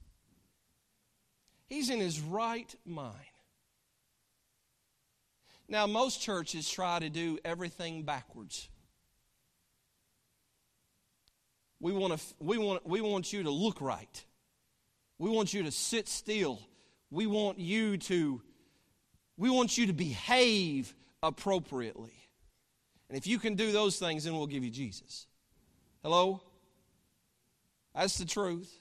He's 1.67 1.91
in 1.91 1.99
his 1.99 2.19
right 2.19 2.73
mind. 2.83 3.32
Now, 5.67 5.87
most 5.87 6.21
churches 6.21 6.69
try 6.69 6.99
to 6.99 7.09
do 7.09 7.39
everything 7.43 8.03
backwards. 8.03 8.69
We 11.79 11.91
want, 11.91 12.17
to, 12.17 12.25
we, 12.39 12.57
want, 12.57 12.87
we 12.87 13.01
want 13.01 13.33
you 13.33 13.43
to 13.43 13.49
look 13.49 13.81
right. 13.81 14.23
We 15.17 15.29
want 15.29 15.53
you 15.53 15.63
to 15.63 15.71
sit 15.71 16.07
still. 16.07 16.61
We 17.11 17.27
want 17.27 17.59
you 17.59 17.97
to, 17.97 18.41
we 19.37 19.49
want 19.49 19.77
you 19.77 19.87
to 19.87 19.93
behave 19.93 20.93
appropriately. 21.21 22.13
And 23.09 23.17
if 23.17 23.27
you 23.27 23.37
can 23.37 23.55
do 23.55 23.71
those 23.71 23.99
things, 23.99 24.23
then 24.23 24.33
we'll 24.33 24.47
give 24.47 24.63
you 24.63 24.71
Jesus. 24.71 25.27
Hello? 26.01 26.41
That's 27.93 28.17
the 28.17 28.25
truth. 28.25 28.79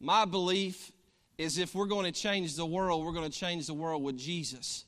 My 0.00 0.24
belief 0.24 0.90
is 1.38 1.58
if 1.58 1.74
we're 1.74 1.86
going 1.86 2.04
to 2.04 2.12
change 2.12 2.56
the 2.56 2.66
world, 2.66 3.04
we're 3.04 3.12
going 3.12 3.30
to 3.30 3.36
change 3.36 3.66
the 3.66 3.74
world 3.74 4.02
with 4.02 4.16
Jesus, 4.16 4.84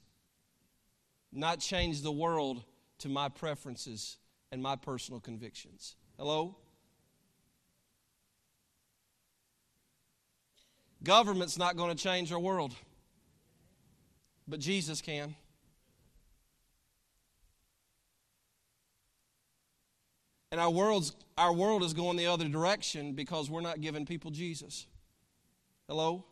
not 1.33 1.59
change 1.59 2.03
the 2.03 2.13
world 2.13 2.63
to 2.99 3.09
my 3.09 3.29
preferences 3.29 4.19
and 4.53 4.63
my 4.63 4.77
personal 4.77 5.21
convictions. 5.21 5.97
Hello? 6.19 6.57
Government's 11.03 11.59
not 11.59 11.77
going 11.77 11.95
to 11.95 12.03
change 12.03 12.33
our 12.33 12.39
world, 12.39 12.75
but 14.49 14.59
Jesus 14.59 15.03
can. 15.03 15.35
And 20.51 20.61
our, 20.61 20.71
world's, 20.71 21.17
our 21.37 21.53
world 21.53 21.83
is 21.83 21.95
going 21.95 22.17
the 22.17 22.29
other 22.29 22.49
direction 22.49 23.15
because 23.15 23.51
we're 23.51 23.61
not 23.61 23.81
giving 23.81 24.07
people 24.07 24.31
Jesus. 24.31 24.87
Hello? 25.89 26.25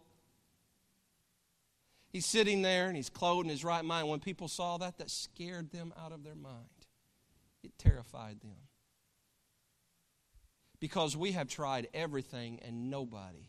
He's 2.12 2.26
sitting 2.26 2.60
there 2.60 2.88
and 2.88 2.96
he's 2.96 3.08
clothed 3.08 3.46
in 3.46 3.50
his 3.50 3.64
right 3.64 3.84
mind. 3.84 4.06
When 4.06 4.20
people 4.20 4.46
saw 4.46 4.76
that, 4.78 4.98
that 4.98 5.10
scared 5.10 5.70
them 5.70 5.94
out 5.98 6.12
of 6.12 6.24
their 6.24 6.34
mind. 6.34 6.66
It 7.62 7.72
terrified 7.78 8.40
them. 8.42 8.68
Because 10.78 11.16
we 11.16 11.32
have 11.32 11.48
tried 11.48 11.88
everything 11.94 12.60
and 12.62 12.90
nobody. 12.90 13.48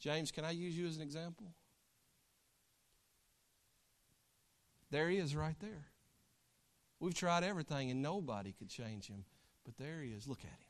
James, 0.00 0.32
can 0.32 0.44
I 0.44 0.50
use 0.50 0.76
you 0.76 0.86
as 0.88 0.96
an 0.96 1.02
example? 1.02 1.52
There 4.90 5.08
he 5.08 5.18
is 5.18 5.36
right 5.36 5.56
there. 5.60 5.86
We've 6.98 7.14
tried 7.14 7.44
everything 7.44 7.90
and 7.90 8.02
nobody 8.02 8.52
could 8.52 8.70
change 8.70 9.06
him. 9.06 9.24
But 9.64 9.76
there 9.76 10.02
he 10.02 10.10
is. 10.10 10.26
Look 10.26 10.40
at 10.40 10.46
him. 10.46 10.67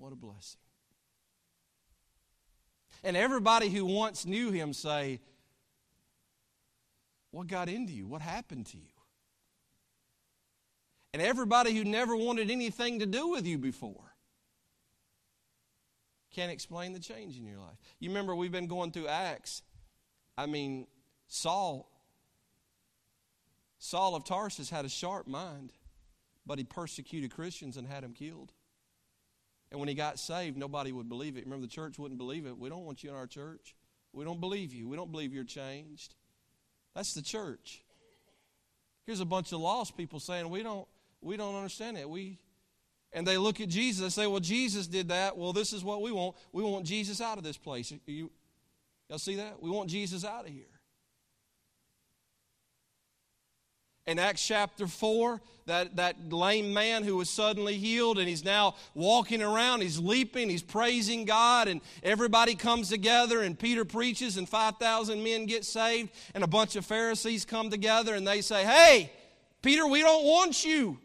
What 0.00 0.14
a 0.14 0.16
blessing. 0.16 0.60
And 3.04 3.18
everybody 3.18 3.68
who 3.68 3.84
once 3.84 4.24
knew 4.24 4.50
him 4.50 4.72
say, 4.72 5.20
What 7.30 7.46
got 7.46 7.68
into 7.68 7.92
you? 7.92 8.06
What 8.06 8.22
happened 8.22 8.66
to 8.68 8.78
you? 8.78 8.84
And 11.12 11.20
everybody 11.20 11.76
who 11.76 11.84
never 11.84 12.16
wanted 12.16 12.50
anything 12.50 13.00
to 13.00 13.06
do 13.06 13.28
with 13.28 13.46
you 13.46 13.58
before 13.58 14.14
can't 16.30 16.50
explain 16.52 16.94
the 16.94 17.00
change 17.00 17.36
in 17.36 17.44
your 17.44 17.58
life. 17.58 17.76
You 17.98 18.08
remember 18.08 18.34
we've 18.34 18.52
been 18.52 18.68
going 18.68 18.92
through 18.92 19.08
Acts. 19.08 19.62
I 20.38 20.46
mean, 20.46 20.86
Saul 21.26 21.90
Saul 23.78 24.14
of 24.14 24.24
Tarsus 24.24 24.70
had 24.70 24.86
a 24.86 24.88
sharp 24.88 25.26
mind, 25.26 25.72
but 26.46 26.56
he 26.58 26.64
persecuted 26.64 27.34
Christians 27.34 27.76
and 27.76 27.86
had 27.86 28.02
them 28.02 28.14
killed. 28.14 28.52
And 29.70 29.78
when 29.78 29.88
he 29.88 29.94
got 29.94 30.18
saved, 30.18 30.56
nobody 30.56 30.92
would 30.92 31.08
believe 31.08 31.36
it. 31.36 31.44
Remember, 31.44 31.66
the 31.66 31.72
church 31.72 31.98
wouldn't 31.98 32.18
believe 32.18 32.46
it. 32.46 32.58
We 32.58 32.68
don't 32.68 32.84
want 32.84 33.04
you 33.04 33.10
in 33.10 33.16
our 33.16 33.26
church. 33.26 33.74
We 34.12 34.24
don't 34.24 34.40
believe 34.40 34.74
you. 34.74 34.88
We 34.88 34.96
don't 34.96 35.12
believe 35.12 35.32
you're 35.32 35.44
changed. 35.44 36.14
That's 36.94 37.14
the 37.14 37.22
church. 37.22 37.82
Here's 39.06 39.20
a 39.20 39.24
bunch 39.24 39.52
of 39.52 39.60
lost 39.60 39.96
people 39.96 40.18
saying, 40.18 40.48
We 40.50 40.62
don't, 40.62 40.86
we 41.20 41.36
don't 41.36 41.54
understand 41.54 41.98
it. 41.98 42.08
We 42.08 42.38
and 43.12 43.26
they 43.26 43.38
look 43.38 43.60
at 43.60 43.68
Jesus 43.68 44.02
and 44.02 44.12
say, 44.12 44.26
Well, 44.26 44.40
Jesus 44.40 44.86
did 44.86 45.08
that. 45.08 45.36
Well, 45.36 45.52
this 45.52 45.72
is 45.72 45.82
what 45.82 46.02
we 46.02 46.12
want. 46.12 46.36
We 46.52 46.62
want 46.62 46.84
Jesus 46.86 47.20
out 47.20 47.38
of 47.38 47.44
this 47.44 47.56
place. 47.56 47.92
You, 48.06 48.30
y'all 49.08 49.18
see 49.18 49.36
that? 49.36 49.60
We 49.60 49.70
want 49.70 49.90
Jesus 49.90 50.24
out 50.24 50.46
of 50.46 50.52
here. 50.52 50.64
In 54.06 54.18
Acts 54.18 54.46
chapter 54.46 54.86
4, 54.86 55.40
that, 55.66 55.96
that 55.96 56.32
lame 56.32 56.72
man 56.72 57.04
who 57.04 57.16
was 57.16 57.30
suddenly 57.30 57.76
healed 57.76 58.18
and 58.18 58.28
he's 58.28 58.44
now 58.44 58.74
walking 58.94 59.42
around, 59.42 59.82
he's 59.82 59.98
leaping, 59.98 60.48
he's 60.48 60.62
praising 60.62 61.24
God, 61.24 61.68
and 61.68 61.80
everybody 62.02 62.54
comes 62.54 62.88
together 62.88 63.40
and 63.42 63.58
Peter 63.58 63.84
preaches 63.84 64.36
and 64.36 64.48
5,000 64.48 65.22
men 65.22 65.46
get 65.46 65.64
saved, 65.64 66.10
and 66.34 66.42
a 66.42 66.48
bunch 66.48 66.76
of 66.76 66.84
Pharisees 66.84 67.44
come 67.44 67.70
together 67.70 68.14
and 68.14 68.26
they 68.26 68.40
say, 68.40 68.64
Hey, 68.64 69.12
Peter, 69.62 69.86
we 69.86 70.00
don't 70.00 70.24
want 70.24 70.64
you. 70.64 70.98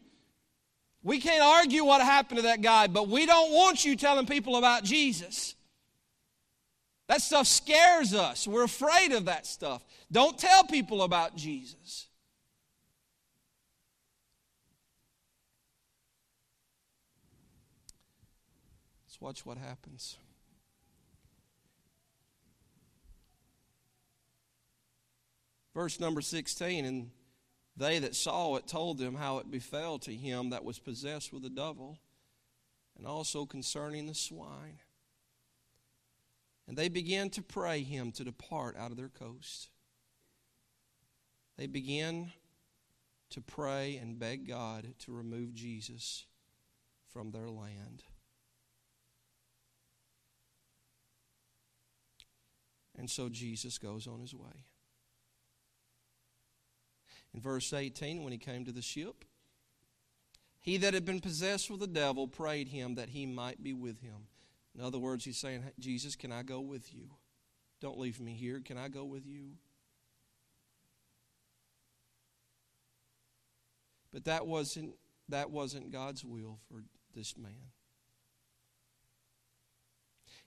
We 1.04 1.20
can't 1.20 1.44
argue 1.44 1.86
what 1.86 2.02
happened 2.02 2.38
to 2.38 2.44
that 2.44 2.62
guy, 2.62 2.88
but 2.88 3.08
we 3.08 3.28
don't 3.28 3.52
want 3.52 3.86
you 3.86 3.96
telling 3.96 4.26
people 4.26 4.56
about 4.56 4.84
Jesus. 4.84 5.54
That 7.08 7.22
stuff 7.22 7.46
scares 7.46 8.14
us. 8.16 8.48
We're 8.48 8.64
afraid 8.64 9.12
of 9.12 9.26
that 9.26 9.46
stuff. 9.46 9.86
Don't 10.12 10.38
tell 10.38 10.64
people 10.64 11.04
about 11.04 11.36
Jesus. 11.36 12.05
Let's 19.16 19.22
watch 19.22 19.46
what 19.46 19.58
happens. 19.58 20.18
Verse 25.74 26.02
number 26.02 26.20
16 26.20 26.84
And 26.84 27.12
they 27.78 28.00
that 28.00 28.14
saw 28.14 28.58
it 28.58 28.68
told 28.68 28.98
them 28.98 29.16
how 29.16 29.38
it 29.38 29.50
befell 29.50 30.00
to 30.00 30.14
him 30.14 30.50
that 30.50 30.66
was 30.66 30.80
possessed 30.80 31.32
with 31.32 31.44
the 31.44 31.50
devil, 31.50 31.98
and 32.98 33.08
also 33.08 33.46
concerning 33.46 34.06
the 34.06 34.14
swine. 34.14 34.80
And 36.68 36.76
they 36.76 36.90
began 36.90 37.30
to 37.32 37.42
pray 37.42 37.84
him 37.84 38.12
to 38.14 38.26
depart 38.26 38.76
out 38.76 38.92
of 38.92 38.98
their 38.98 39.08
coast. 39.08 39.70
They 41.58 41.68
began 41.68 42.34
to 43.30 43.40
pray 43.40 43.96
and 43.96 44.20
beg 44.20 44.46
God 44.46 44.94
to 45.06 45.14
remove 45.14 45.54
Jesus 45.54 46.26
from 47.14 47.32
their 47.32 47.50
land. 47.50 48.04
And 52.98 53.10
so 53.10 53.30
Jesus 53.30 53.78
goes 53.78 54.08
on 54.08 54.20
his 54.20 54.34
way. 54.34 54.66
In 57.34 57.42
verse 57.42 57.74
18, 57.74 58.24
when 58.24 58.32
he 58.32 58.38
came 58.38 58.64
to 58.66 58.72
the 58.72 58.82
ship, 58.82 59.26
he 60.62 60.78
that 60.78 60.94
had 60.94 61.06
been 61.06 61.20
possessed 61.20 61.70
with 61.70 61.82
the 61.82 61.88
devil 61.88 62.28
prayed 62.28 62.70
him 62.70 62.96
that 62.96 63.10
he 63.10 63.26
might 63.26 63.62
be 63.62 63.74
with 63.74 64.02
him. 64.02 64.28
In 64.74 64.84
other 64.84 64.98
words, 64.98 65.26
he's 65.26 65.38
saying, 65.38 65.64
Jesus, 65.78 66.16
can 66.16 66.32
I 66.32 66.44
go 66.44 66.62
with 66.62 66.94
you? 66.94 67.10
Don't 67.82 68.00
leave 68.00 68.20
me 68.20 68.34
here. 68.34 68.62
Can 68.64 68.78
I 68.78 68.88
go 68.88 69.04
with 69.04 69.26
you? 69.26 69.52
But 74.12 74.26
that 74.26 74.48
wasn't, 74.48 74.96
that 75.30 75.52
wasn't 75.52 75.92
God's 75.92 76.24
will 76.24 76.60
for 76.70 76.84
this 77.14 77.38
man. 77.38 77.75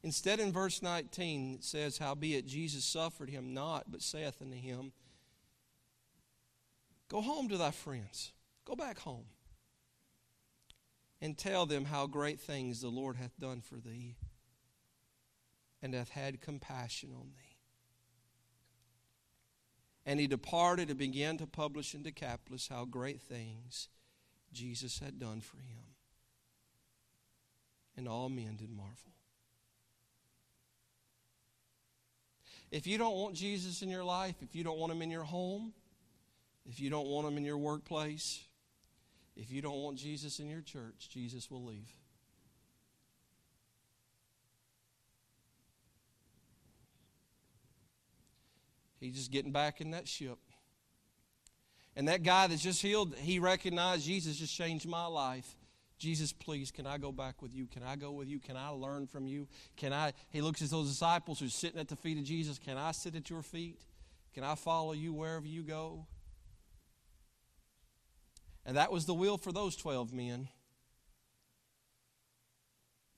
Instead, 0.03 0.39
in 0.39 0.53
verse 0.53 0.81
19, 0.81 1.55
it 1.55 1.65
says, 1.65 1.99
Howbeit 1.99 2.47
Jesus 2.47 2.85
suffered 2.85 3.31
him 3.31 3.53
not, 3.53 3.91
but 3.91 4.03
saith 4.03 4.41
unto 4.41 4.57
him, 4.57 4.93
Go 7.09 7.21
home 7.21 7.49
to 7.49 7.57
thy 7.57 7.71
friends. 7.71 8.33
Go 8.65 8.77
back 8.77 8.99
home. 9.01 9.25
And 11.21 11.37
tell 11.37 11.67
them 11.67 11.87
how 11.87 12.07
great 12.07 12.39
things 12.39 12.81
the 12.81 12.89
Lord 12.89 13.17
hath 13.17 13.37
done 13.41 13.61
for 13.61 13.77
thee, 13.77 14.17
and 15.83 15.95
hath 15.95 16.11
had 16.11 16.41
compassion 16.41 17.11
on 17.13 17.31
thee. 17.35 17.57
And 20.07 20.21
he 20.21 20.29
departed 20.29 20.91
and 20.91 20.99
began 20.99 21.39
to 21.39 21.47
publish 21.47 21.95
in 21.95 22.03
Decapolis 22.03 22.69
how 22.69 22.85
great 22.85 23.21
things 23.21 23.89
Jesus 24.53 25.01
had 25.01 25.19
done 25.19 25.41
for 25.41 25.59
him. 25.59 25.97
And 27.97 28.07
all 28.07 28.29
men 28.29 28.57
did 28.57 28.71
marvel. 28.71 29.18
If 32.71 32.87
you 32.87 32.99
don't 32.99 33.15
want 33.15 33.35
Jesus 33.35 33.83
in 33.83 33.89
your 33.89 34.05
life, 34.05 34.37
if 34.43 34.55
you 34.55 34.63
don't 34.63 34.79
want 34.79 34.93
him 34.93 35.03
in 35.03 35.11
your 35.11 35.25
home, 35.25 35.73
if 36.67 36.81
you 36.81 36.91
don't 36.91 37.07
want 37.07 37.27
him 37.27 37.39
in 37.39 37.45
your 37.45 37.57
workplace, 37.57 38.41
if 39.37 39.51
you 39.51 39.63
don't 39.63 39.79
want 39.79 39.97
Jesus 39.97 40.39
in 40.39 40.51
your 40.51 40.61
church, 40.61 41.09
Jesus 41.09 41.51
will 41.51 41.65
leave. 41.65 41.89
He's 49.01 49.15
just 49.15 49.31
getting 49.31 49.53
back 49.53 49.81
in 49.81 49.93
that 49.93 50.09
ship. 50.09 50.39
And 51.97 52.09
that 52.09 52.23
guy 52.23 52.49
that's 52.49 52.63
just 52.63 52.83
healed, 52.83 53.15
he 53.17 53.39
recognized 53.39 54.05
Jesus 54.05 54.37
just 54.37 54.55
changed 54.55 54.87
my 54.87 55.07
life. 55.07 55.58
Jesus, 55.99 56.33
please, 56.33 56.71
can 56.71 56.87
I 56.87 56.97
go 56.97 57.11
back 57.11 57.43
with 57.43 57.53
you? 57.53 57.67
Can 57.67 57.83
I 57.83 57.97
go 57.97 58.13
with 58.13 58.29
you? 58.29 58.39
Can 58.39 58.57
I 58.57 58.69
learn 58.69 59.07
from 59.07 59.27
you? 59.27 59.49
Can 59.77 59.93
I? 59.93 60.13
He 60.31 60.41
looks 60.41 60.63
at 60.63 60.71
those 60.71 60.89
disciples 60.89 61.41
who's 61.41 61.55
sitting 61.55 61.81
at 61.81 61.89
the 61.89 61.97
feet 61.97 62.19
of 62.19 62.25
Jesus. 62.25 62.59
Can 62.59 62.77
I 62.77 62.93
sit 62.93 63.17
at 63.17 63.29
your 63.29 63.43
feet? 63.43 63.81
Can 64.33 64.45
I 64.45 64.55
follow 64.55 64.93
you 64.93 65.13
wherever 65.13 65.47
you 65.47 65.63
go? 65.63 66.07
And 68.65 68.77
that 68.77 68.93
was 68.93 69.07
the 69.07 69.15
will 69.15 69.39
for 69.39 69.51
those 69.51 69.75
12 69.75 70.13
men. 70.13 70.49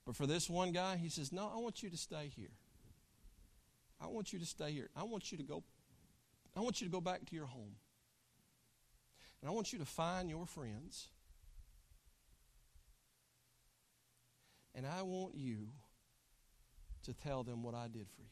But 0.07 0.16
for 0.16 0.27
this 0.27 0.49
one 0.49 0.73
guy, 0.73 0.97
he 0.97 1.09
says, 1.09 1.33
No, 1.33 1.53
I 1.55 1.59
want 1.59 1.83
you 1.83 1.90
to 1.90 1.97
stay 1.97 2.33
here. 2.35 2.53
I 4.01 4.07
want 4.07 4.33
you 4.33 4.38
to 4.38 4.47
stay 4.47 4.73
here. 4.73 4.88
I 4.97 5.05
want 5.05 5.31
you 5.31 5.38
to 5.38 5.45
go. 5.45 5.62
I 6.57 6.61
want 6.61 6.81
you 6.81 6.87
to 6.87 6.90
go 6.90 7.01
back 7.01 7.27
to 7.27 7.35
your 7.37 7.47
home. 7.47 7.77
And 9.43 9.51
I 9.51 9.53
want 9.53 9.73
you 9.73 9.79
to 9.79 9.85
find 9.85 10.31
your 10.31 10.47
friends. 10.47 11.09
And 14.74 14.87
I 14.87 15.02
want 15.02 15.35
you 15.35 15.68
to 17.02 17.14
tell 17.14 17.42
them 17.42 17.62
what 17.62 17.74
I 17.74 17.88
did 17.88 18.06
for 18.14 18.22
you. 18.22 18.28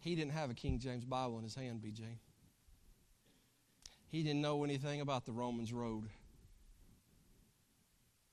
He 0.00 0.14
didn't 0.14 0.32
have 0.32 0.50
a 0.50 0.54
King 0.54 0.78
James 0.78 1.04
Bible 1.04 1.36
in 1.38 1.44
his 1.44 1.54
hand, 1.54 1.82
BJ. 1.82 2.02
He 4.08 4.22
didn't 4.22 4.40
know 4.40 4.64
anything 4.64 5.00
about 5.00 5.26
the 5.26 5.32
Romans 5.32 5.72
road. 5.72 6.08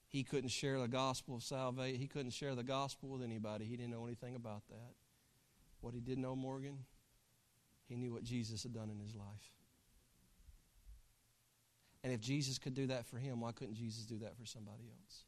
He 0.08 0.24
couldn't 0.24 0.50
share 0.50 0.80
the 0.80 0.88
gospel 0.88 1.36
of 1.36 1.44
salvation. 1.44 2.00
He 2.00 2.08
couldn't 2.08 2.32
share 2.32 2.56
the 2.56 2.64
gospel 2.64 3.10
with 3.10 3.22
anybody. 3.22 3.66
He 3.66 3.76
didn't 3.76 3.92
know 3.92 4.06
anything 4.06 4.36
about 4.36 4.64
that. 4.70 4.96
What 5.82 5.94
he 5.94 6.00
did 6.00 6.18
know, 6.18 6.36
Morgan, 6.36 6.86
he 7.88 7.96
knew 7.96 8.14
what 8.14 8.24
Jesus 8.24 8.64
had 8.64 8.74
done 8.74 8.90
in 8.90 9.00
his 9.00 9.14
life. 9.14 9.57
And 12.08 12.14
if 12.14 12.22
Jesus 12.22 12.58
could 12.58 12.74
do 12.74 12.88
that 12.88 13.06
for 13.06 13.18
him, 13.18 13.42
why 13.42 13.52
couldn't 13.52 13.76
Jesus 13.76 14.06
do 14.06 14.20
that 14.20 14.38
for 14.38 14.46
somebody 14.46 14.86
else? 14.90 15.26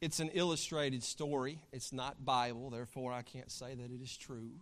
It's 0.00 0.20
an 0.20 0.30
illustrated 0.34 1.02
story. 1.02 1.58
It's 1.72 1.92
not 1.92 2.24
Bible, 2.24 2.70
therefore 2.70 3.12
I 3.12 3.22
can't 3.22 3.50
say 3.50 3.74
that 3.74 3.90
it 3.90 4.00
is 4.00 4.16
true. 4.16 4.52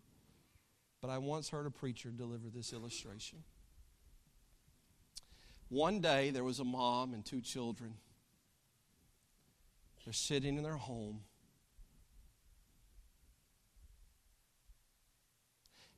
But 1.02 1.10
I 1.10 1.18
once 1.18 1.50
heard 1.50 1.66
a 1.66 1.70
preacher 1.70 2.08
deliver 2.08 2.48
this 2.48 2.72
illustration. 2.72 3.40
One 5.68 6.00
day 6.00 6.30
there 6.30 6.44
was 6.44 6.60
a 6.60 6.64
mom 6.64 7.12
and 7.12 7.26
two 7.26 7.42
children. 7.42 7.92
They're 10.06 10.14
sitting 10.14 10.56
in 10.56 10.62
their 10.62 10.78
home. 10.78 11.24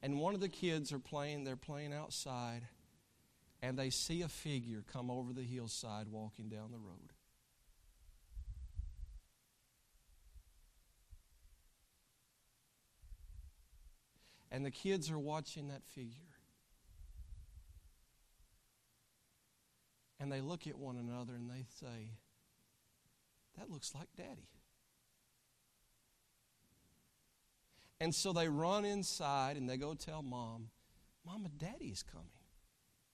And 0.03 0.21
one 0.21 0.35
of 0.35 0.41
the 0.41 0.49
kids 0.49 0.93
are 0.93 0.99
playing, 0.99 1.45
they're 1.45 1.57
playing 1.57 1.93
outside, 1.93 2.63
and 3.63 3.79
they 3.79 3.91
see 3.91 4.23
a 4.23 4.29
figure 4.29 4.85
come 4.93 5.11
over 5.11 5.33
the 5.33 5.43
hillside 5.43 6.09
walking 6.09 6.49
down 6.49 6.71
the 6.71 6.79
road. 6.79 7.13
And 14.51 14.65
the 14.65 14.71
kids 14.71 15.11
are 15.11 15.19
watching 15.19 15.69
that 15.69 15.85
figure. 15.85 16.23
And 20.19 20.33
they 20.33 20.41
look 20.41 20.67
at 20.67 20.79
one 20.79 20.97
another 20.97 21.35
and 21.35 21.51
they 21.51 21.67
say, 21.81 22.13
That 23.59 23.71
looks 23.71 23.95
like 23.95 24.09
daddy. 24.17 24.49
And 28.01 28.15
so 28.15 28.33
they 28.33 28.49
run 28.49 28.85
inside 28.85 29.57
and 29.57 29.69
they 29.69 29.77
go 29.77 29.95
tell 29.95 30.23
mom, 30.23 30.69
Mama, 31.27 31.49
daddy 31.59 31.87
is 31.87 32.03
coming. 32.03 32.29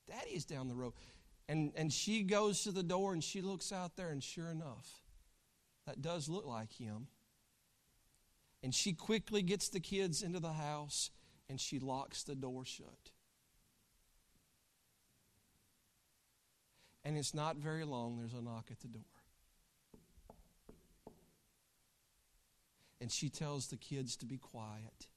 Daddy 0.07 0.31
is 0.31 0.45
down 0.45 0.69
the 0.69 0.75
road. 0.75 0.93
And, 1.49 1.73
and 1.77 1.93
she 1.93 2.23
goes 2.23 2.63
to 2.65 2.73
the 2.73 2.83
door 2.83 3.13
and 3.13 3.25
she 3.25 3.41
looks 3.41 3.73
out 3.73 3.97
there, 3.97 4.11
and 4.11 4.23
sure 4.23 4.49
enough, 4.49 5.03
that 5.87 6.03
does 6.03 6.29
look 6.29 6.47
like 6.47 6.73
him. 6.73 7.07
And 8.63 8.75
she 8.75 8.93
quickly 8.93 9.43
gets 9.43 9.69
the 9.69 9.81
kids 9.81 10.23
into 10.23 10.39
the 10.39 10.53
house 10.53 11.11
and 11.49 11.61
she 11.61 11.79
locks 11.79 12.23
the 12.23 12.35
door 12.35 12.65
shut. 12.65 13.11
And 17.05 17.17
it's 17.17 17.35
not 17.35 17.57
very 17.57 17.85
long, 17.85 18.17
there's 18.19 18.35
a 18.35 18.41
knock 18.41 18.67
at 18.71 18.79
the 18.81 18.89
door. 18.89 19.03
And 23.03 23.11
she 23.11 23.29
tells 23.29 23.67
the 23.67 23.77
kids 23.77 24.15
to 24.19 24.27
be 24.27 24.39
quiet. 24.39 25.09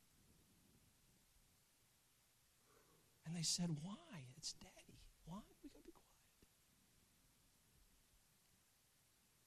And 3.28 3.36
they 3.36 3.44
said, 3.44 3.70
Why? 3.84 4.24
It's 4.38 4.54
daddy. 4.54 5.02
Why? 5.26 5.42
We 5.64 5.70
gotta 5.70 5.86
be 5.86 5.92
quiet. 5.92 6.48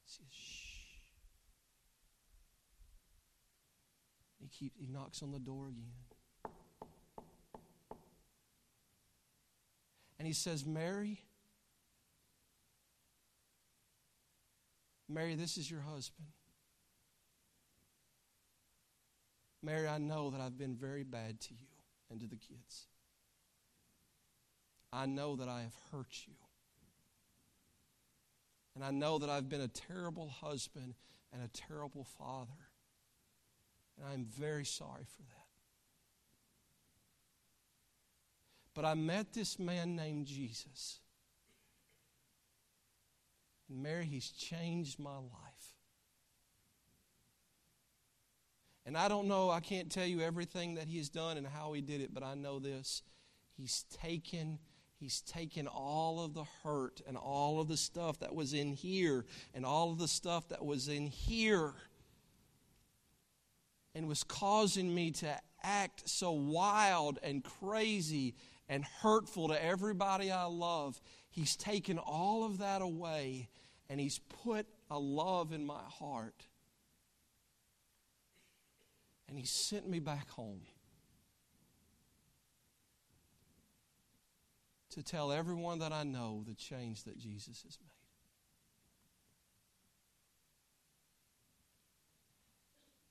She 0.06 0.18
says, 0.18 0.26
Shh. 0.30 0.68
He 4.40 4.46
keeps 4.46 4.76
he 4.78 4.86
knocks 4.86 5.20
on 5.20 5.32
the 5.32 5.40
door 5.40 5.70
again. 5.70 6.52
And 10.20 10.28
he 10.28 10.32
says, 10.32 10.64
Mary, 10.64 11.24
Mary, 15.08 15.34
this 15.34 15.56
is 15.56 15.68
your 15.68 15.80
husband. 15.80 16.28
Mary, 19.62 19.88
I 19.88 19.98
know 19.98 20.30
that 20.30 20.40
I've 20.40 20.56
been 20.56 20.76
very 20.76 21.02
bad 21.02 21.40
to 21.40 21.54
you 21.54 21.66
and 22.10 22.20
to 22.20 22.26
the 22.26 22.36
kids. 22.36 22.86
I 24.92 25.06
know 25.06 25.36
that 25.36 25.48
I 25.48 25.62
have 25.62 25.74
hurt 25.92 26.22
you. 26.26 26.34
And 28.74 28.84
I 28.84 28.90
know 28.90 29.18
that 29.18 29.28
I've 29.28 29.48
been 29.48 29.60
a 29.60 29.68
terrible 29.68 30.28
husband 30.28 30.94
and 31.32 31.42
a 31.42 31.48
terrible 31.48 32.04
father. 32.04 32.52
And 33.96 34.06
I'm 34.06 34.24
very 34.24 34.64
sorry 34.64 35.04
for 35.04 35.22
that. 35.22 35.38
But 38.74 38.84
I 38.84 38.94
met 38.94 39.32
this 39.32 39.58
man 39.58 39.96
named 39.96 40.26
Jesus. 40.26 41.00
And 43.68 43.82
Mary, 43.82 44.04
he's 44.04 44.30
changed 44.30 45.00
my 45.00 45.16
life. 45.16 45.47
And 48.88 48.96
I 48.96 49.06
don't 49.06 49.28
know, 49.28 49.50
I 49.50 49.60
can't 49.60 49.92
tell 49.92 50.06
you 50.06 50.22
everything 50.22 50.76
that 50.76 50.88
he's 50.88 51.10
done 51.10 51.36
and 51.36 51.46
how 51.46 51.74
he 51.74 51.82
did 51.82 52.00
it, 52.00 52.14
but 52.14 52.22
I 52.22 52.32
know 52.32 52.58
this. 52.58 53.02
He's 53.54 53.84
taken 54.02 54.58
He's 54.98 55.20
taken 55.20 55.68
all 55.68 56.24
of 56.24 56.34
the 56.34 56.44
hurt 56.64 57.02
and 57.06 57.16
all 57.16 57.60
of 57.60 57.68
the 57.68 57.76
stuff 57.76 58.18
that 58.18 58.34
was 58.34 58.52
in 58.52 58.72
here 58.72 59.26
and 59.54 59.64
all 59.64 59.92
of 59.92 59.98
the 59.98 60.08
stuff 60.08 60.48
that 60.48 60.64
was 60.64 60.88
in 60.88 61.06
here 61.06 61.72
and 63.94 64.08
was 64.08 64.24
causing 64.24 64.92
me 64.92 65.12
to 65.12 65.38
act 65.62 66.08
so 66.08 66.32
wild 66.32 67.20
and 67.22 67.44
crazy 67.44 68.34
and 68.68 68.84
hurtful 68.84 69.48
to 69.48 69.64
everybody 69.64 70.32
I 70.32 70.46
love. 70.46 71.00
He's 71.30 71.54
taken 71.54 71.98
all 71.98 72.42
of 72.42 72.58
that 72.58 72.82
away 72.82 73.50
and 73.88 74.00
He's 74.00 74.18
put 74.18 74.66
a 74.90 74.98
love 74.98 75.52
in 75.52 75.64
my 75.64 75.82
heart. 76.00 76.48
And 79.28 79.38
He 79.38 79.44
sent 79.44 79.88
me 79.88 79.98
back 79.98 80.30
home 80.30 80.62
to 84.90 85.02
tell 85.02 85.30
everyone 85.30 85.78
that 85.80 85.92
I 85.92 86.02
know 86.02 86.42
the 86.46 86.54
change 86.54 87.04
that 87.04 87.18
Jesus 87.18 87.62
has 87.62 87.78
made. 87.80 87.90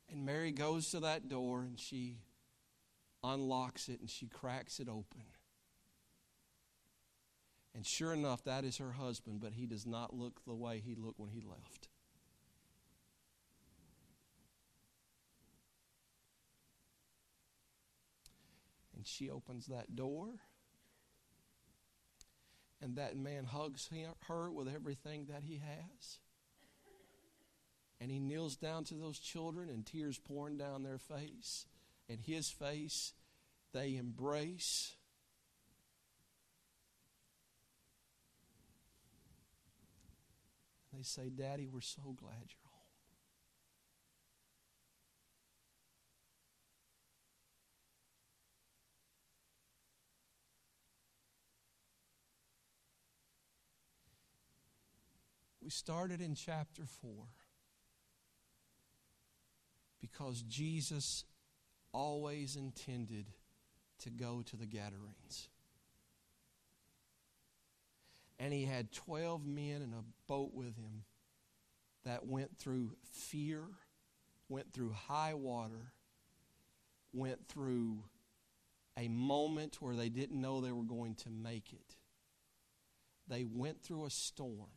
And 0.10 0.25
Mary 0.25 0.51
goes 0.51 0.89
to 0.91 0.99
that 1.01 1.30
door 1.30 1.62
and 1.62 1.80
she 1.80 2.17
unlocks 3.23 3.89
it 3.89 3.99
and 3.99 4.10
she 4.10 4.27
cracks 4.27 4.80
it 4.80 4.89
open. 4.89 5.23
And 7.75 7.86
sure 7.86 8.13
enough, 8.13 8.43
that 8.45 8.63
is 8.63 8.77
her 8.77 8.93
husband, 8.93 9.39
but 9.39 9.53
he 9.53 9.67
does 9.67 9.86
not 9.86 10.13
look 10.15 10.41
the 10.45 10.56
way 10.56 10.82
he 10.84 10.95
looked 10.95 11.19
when 11.19 11.30
he 11.30 11.41
left. 11.41 11.89
And 18.97 19.05
she 19.05 19.29
opens 19.29 19.67
that 19.67 19.95
door, 19.95 20.39
and 22.81 22.95
that 22.95 23.15
man 23.15 23.45
hugs 23.45 23.91
her 24.27 24.51
with 24.51 24.67
everything 24.67 25.27
that 25.29 25.43
he 25.43 25.57
has. 25.57 26.17
And 28.01 28.10
he 28.10 28.19
kneels 28.19 28.55
down 28.55 28.86
to 28.86 28.95
those 28.95 29.19
children, 29.19 29.69
and 29.69 29.86
tears 29.86 30.17
pouring 30.17 30.57
down 30.57 30.81
their 30.81 30.97
face. 30.97 31.67
And 32.10 32.19
his 32.19 32.49
face, 32.49 33.13
they 33.71 33.95
embrace. 33.97 34.95
They 40.91 41.03
say, 41.03 41.29
Daddy, 41.29 41.67
we're 41.71 41.81
so 41.81 42.15
glad 42.19 42.33
you're 42.33 42.66
We 55.67 55.71
started 55.71 56.21
in 56.21 56.34
chapter 56.34 56.84
4 57.01 57.12
because 60.00 60.41
Jesus 60.44 61.25
always 61.91 62.56
intended 62.56 63.25
to 64.00 64.10
go 64.10 64.44
to 64.44 64.56
the 64.56 64.65
Gadarenes 64.65 65.50
and 68.39 68.54
he 68.54 68.63
had 68.63 68.94
12 68.94 69.46
men 69.46 69.81
in 69.81 69.91
a 69.91 70.06
boat 70.25 70.54
with 70.54 70.77
him 70.77 71.04
that 72.06 72.25
went 72.25 72.58
through 72.58 72.96
fear, 73.12 73.63
went 74.48 74.71
through 74.71 74.94
high 74.94 75.33
water, 75.33 75.91
went 77.12 77.46
through 77.50 78.06
a 78.98 79.10
moment 79.10 79.81
where 79.81 79.98
they 79.98 80.08
didn't 80.08 80.39
know 80.39 80.62
they 80.62 80.71
were 80.71 80.83
going 80.83 81.15
to 81.15 81.29
make 81.29 81.73
it. 81.73 81.98
They 83.27 83.44
went 83.44 83.83
through 83.83 84.06
a 84.06 84.10
storm. 84.10 84.69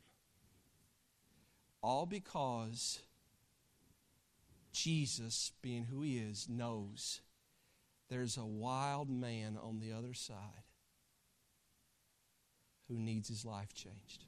All 1.83 2.07
because 2.07 3.01
Jesus, 4.73 5.53
being 5.63 5.85
who 5.85 6.03
he 6.03 6.19
is, 6.19 6.49
knows 6.49 7.21
there's 8.09 8.37
a 8.37 8.45
wild 8.45 9.09
man 9.09 9.57
on 9.63 9.79
the 9.79 9.93
other 9.93 10.15
side 10.15 10.37
who 12.89 12.99
needs 12.99 13.29
his 13.29 13.45
life 13.45 13.73
changed. 13.73 14.25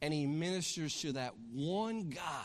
And 0.00 0.14
he 0.14 0.26
ministers 0.26 1.00
to 1.02 1.12
that 1.12 1.34
one 1.52 2.10
guy. 2.10 2.44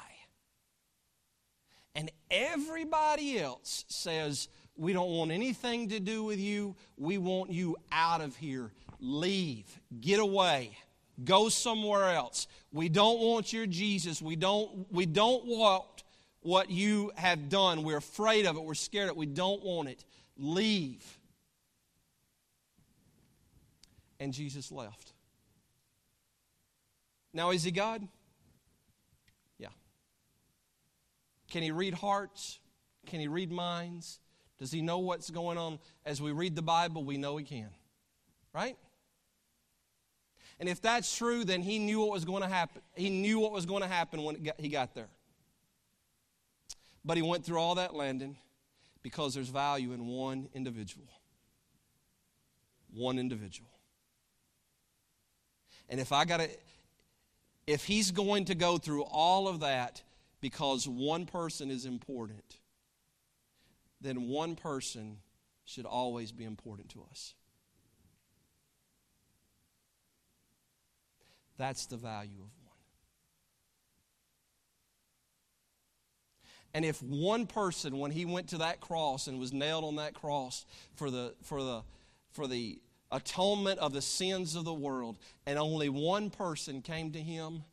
and 1.95 2.09
everybody 2.32 3.39
else 3.39 3.86
says, 3.88 4.47
We 4.76 4.93
don't 4.93 5.11
want 5.11 5.30
anything 5.32 5.89
to 5.89 5.99
do 5.99 6.24
with 6.24 6.39
you. 6.39 6.76
We 6.97 7.20
want 7.20 7.51
you 7.51 7.78
out 7.91 8.22
of 8.22 8.36
here. 8.36 8.72
Leave. 8.99 9.68
Get 10.01 10.20
away. 10.20 10.76
Go 11.24 11.49
somewhere 11.49 12.09
else. 12.09 12.47
We 12.72 12.89
don't 12.89 13.20
want 13.20 13.53
your 13.53 13.68
Jesus. 13.68 14.22
We 14.22 14.36
don't, 14.36 14.91
we 14.91 15.05
don't 15.05 15.45
want 15.45 16.03
what 16.41 16.70
you 16.70 17.11
have 17.16 17.49
done. 17.49 17.84
We're 17.84 17.97
afraid 17.97 18.45
of 18.45 18.57
it. 18.57 18.64
We're 18.64 18.74
scared 18.74 19.09
of 19.09 19.11
it. 19.11 19.18
We 19.18 19.26
don't 19.26 19.64
want 19.64 19.89
it. 19.89 20.03
Leave. 20.38 21.03
And 24.20 24.34
Jesus 24.34 24.72
left. 24.72 25.14
Now, 27.34 27.51
is 27.51 27.64
he 27.64 27.72
God? 27.72 28.07
Yeah. 29.57 29.70
Can 31.49 31.64
he 31.64 31.72
read 31.72 31.93
hearts? 31.93 32.59
Can 33.07 33.20
he 33.20 33.28
read 33.28 33.51
minds? 33.51 34.20
Does 34.59 34.72
he 34.72 34.82
know 34.82 34.99
what's 34.99 35.30
going 35.30 35.57
on? 35.57 35.80
As 36.05 36.22
we 36.22 36.32
read 36.32 36.55
the 36.55 36.61
Bible, 36.61 37.03
we 37.03 37.18
know 37.18 37.38
he 37.38 37.43
can. 37.43 37.70
Right? 38.53 38.78
And 40.60 40.70
if 40.70 40.82
that's 40.82 41.16
true, 41.16 41.43
then 41.43 41.62
he 41.62 41.80
knew 41.80 41.99
what 41.99 42.12
was 42.12 42.26
going 42.26 42.41
to 42.41 42.47
happen. 42.47 42.82
He 42.95 43.10
knew 43.10 43.39
what 43.39 43.51
was 43.51 43.66
going 43.66 43.82
to 43.82 43.88
happen 43.88 44.24
when 44.24 44.41
got, 44.41 44.60
he 44.60 44.70
got 44.70 44.93
there. 44.93 45.10
But 47.04 47.18
he 47.18 47.24
went 47.24 47.43
through 47.43 47.60
all 47.60 47.76
that 47.76 47.93
landing 47.93 48.38
because 49.01 49.34
there's 49.34 49.49
value 49.49 49.91
in 49.91 50.08
one 50.08 50.47
individual. 50.54 51.08
One 52.93 53.20
individual. 53.20 53.70
And 55.89 55.99
if 55.99 56.12
I 56.12 56.26
got 56.26 56.38
to, 56.38 56.49
if 57.68 57.86
he's 57.86 58.12
going 58.12 58.45
to 58.45 58.56
go 58.56 58.78
through 58.78 59.04
all 59.04 59.47
of 59.47 59.60
that 59.62 60.01
because 60.39 60.88
one 60.88 61.26
person 61.26 61.70
is 61.72 61.86
important, 61.86 62.58
then 64.01 64.28
one 64.28 64.56
person 64.56 65.18
should 65.66 65.86
always 65.86 66.32
be 66.32 66.43
important 66.43 66.89
to 66.89 67.06
us. 67.10 67.34
That's 71.58 71.86
the 71.86 71.97
value 71.97 72.39
of 72.41 72.49
one. 72.64 72.74
And 76.74 76.84
if 76.84 77.01
one 77.04 77.45
person, 77.45 77.99
when 77.99 78.12
he 78.12 78.26
went 78.26 78.49
to 78.49 78.58
that 78.60 78.80
cross 78.80 79.28
and 79.28 79.39
was 79.39 79.54
nailed 79.54 79.84
on 79.84 79.97
that 79.97 80.14
cross 80.14 80.66
for 80.95 81.12
the, 81.12 81.36
for 81.43 81.62
the, 81.62 81.84
for 82.32 82.47
the 82.47 82.80
atonement 83.12 83.80
of 83.80 83.93
the 83.93 84.01
sins 84.01 84.56
of 84.56 84.66
the 84.66 84.74
world, 84.74 85.20
and 85.45 85.60
only 85.60 85.89
one 85.89 86.32
person 86.32 86.82
came 86.82 87.12
to 87.12 87.20
him, 87.20 87.64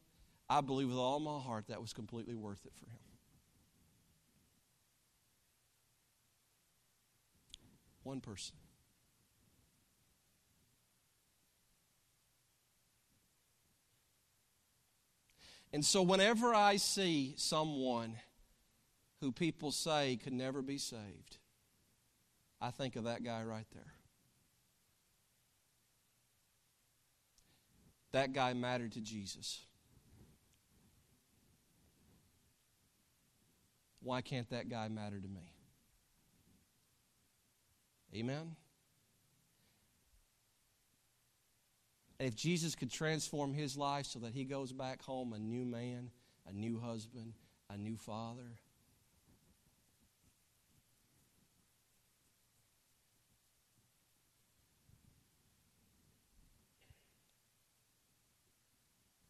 I 0.51 0.61
believe 0.61 0.89
with 0.89 0.99
all 0.99 1.21
my 1.21 1.39
heart 1.39 1.69
that 1.69 1.81
was 1.81 1.93
completely 1.95 2.35
worth 2.35 2.67
it 2.67 2.73
for 2.77 2.87
him. 2.87 2.99
One 8.03 8.21
person. 8.21 8.57
And 15.73 15.85
so, 15.85 16.03
whenever 16.03 16.55
I 16.55 16.77
see 16.77 17.35
someone 17.37 18.17
who 19.21 19.31
people 19.31 19.71
say 19.71 20.19
could 20.23 20.33
never 20.33 20.63
be 20.63 20.79
saved, 20.79 21.39
I 22.61 22.71
think 22.71 22.97
of 22.97 23.05
that 23.05 23.23
guy 23.23 23.43
right 23.43 23.67
there. 23.73 23.93
That 28.13 28.33
guy 28.33 28.53
mattered 28.55 28.93
to 28.93 29.01
Jesus. 29.01 29.61
Why 34.03 34.23
can't 34.23 34.49
that 34.51 34.69
guy 34.69 34.89
matter 34.89 35.21
to 35.21 35.29
me? 35.29 35.53
Amen? 38.15 38.57
And 42.21 42.29
if 42.29 42.37
Jesus 42.37 42.75
could 42.75 42.91
transform 42.91 43.55
his 43.55 43.79
life 43.79 44.05
so 44.05 44.19
that 44.19 44.35
he 44.35 44.45
goes 44.45 44.73
back 44.73 45.01
home 45.01 45.33
a 45.33 45.39
new 45.39 45.65
man, 45.65 46.11
a 46.47 46.53
new 46.53 46.79
husband, 46.79 47.33
a 47.71 47.79
new 47.79 47.97
father, 47.97 48.43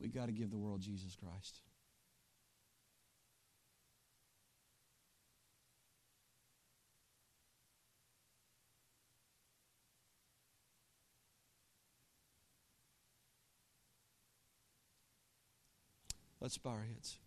we've 0.01 0.13
got 0.13 0.27
to 0.27 0.33
give 0.33 0.51
the 0.51 0.59
world 0.59 0.81
Jesus 0.81 1.15
Christ. 1.15 1.61
Let's 16.41 16.57
bow 16.57 16.71
our 16.71 16.87
heads. 16.95 17.19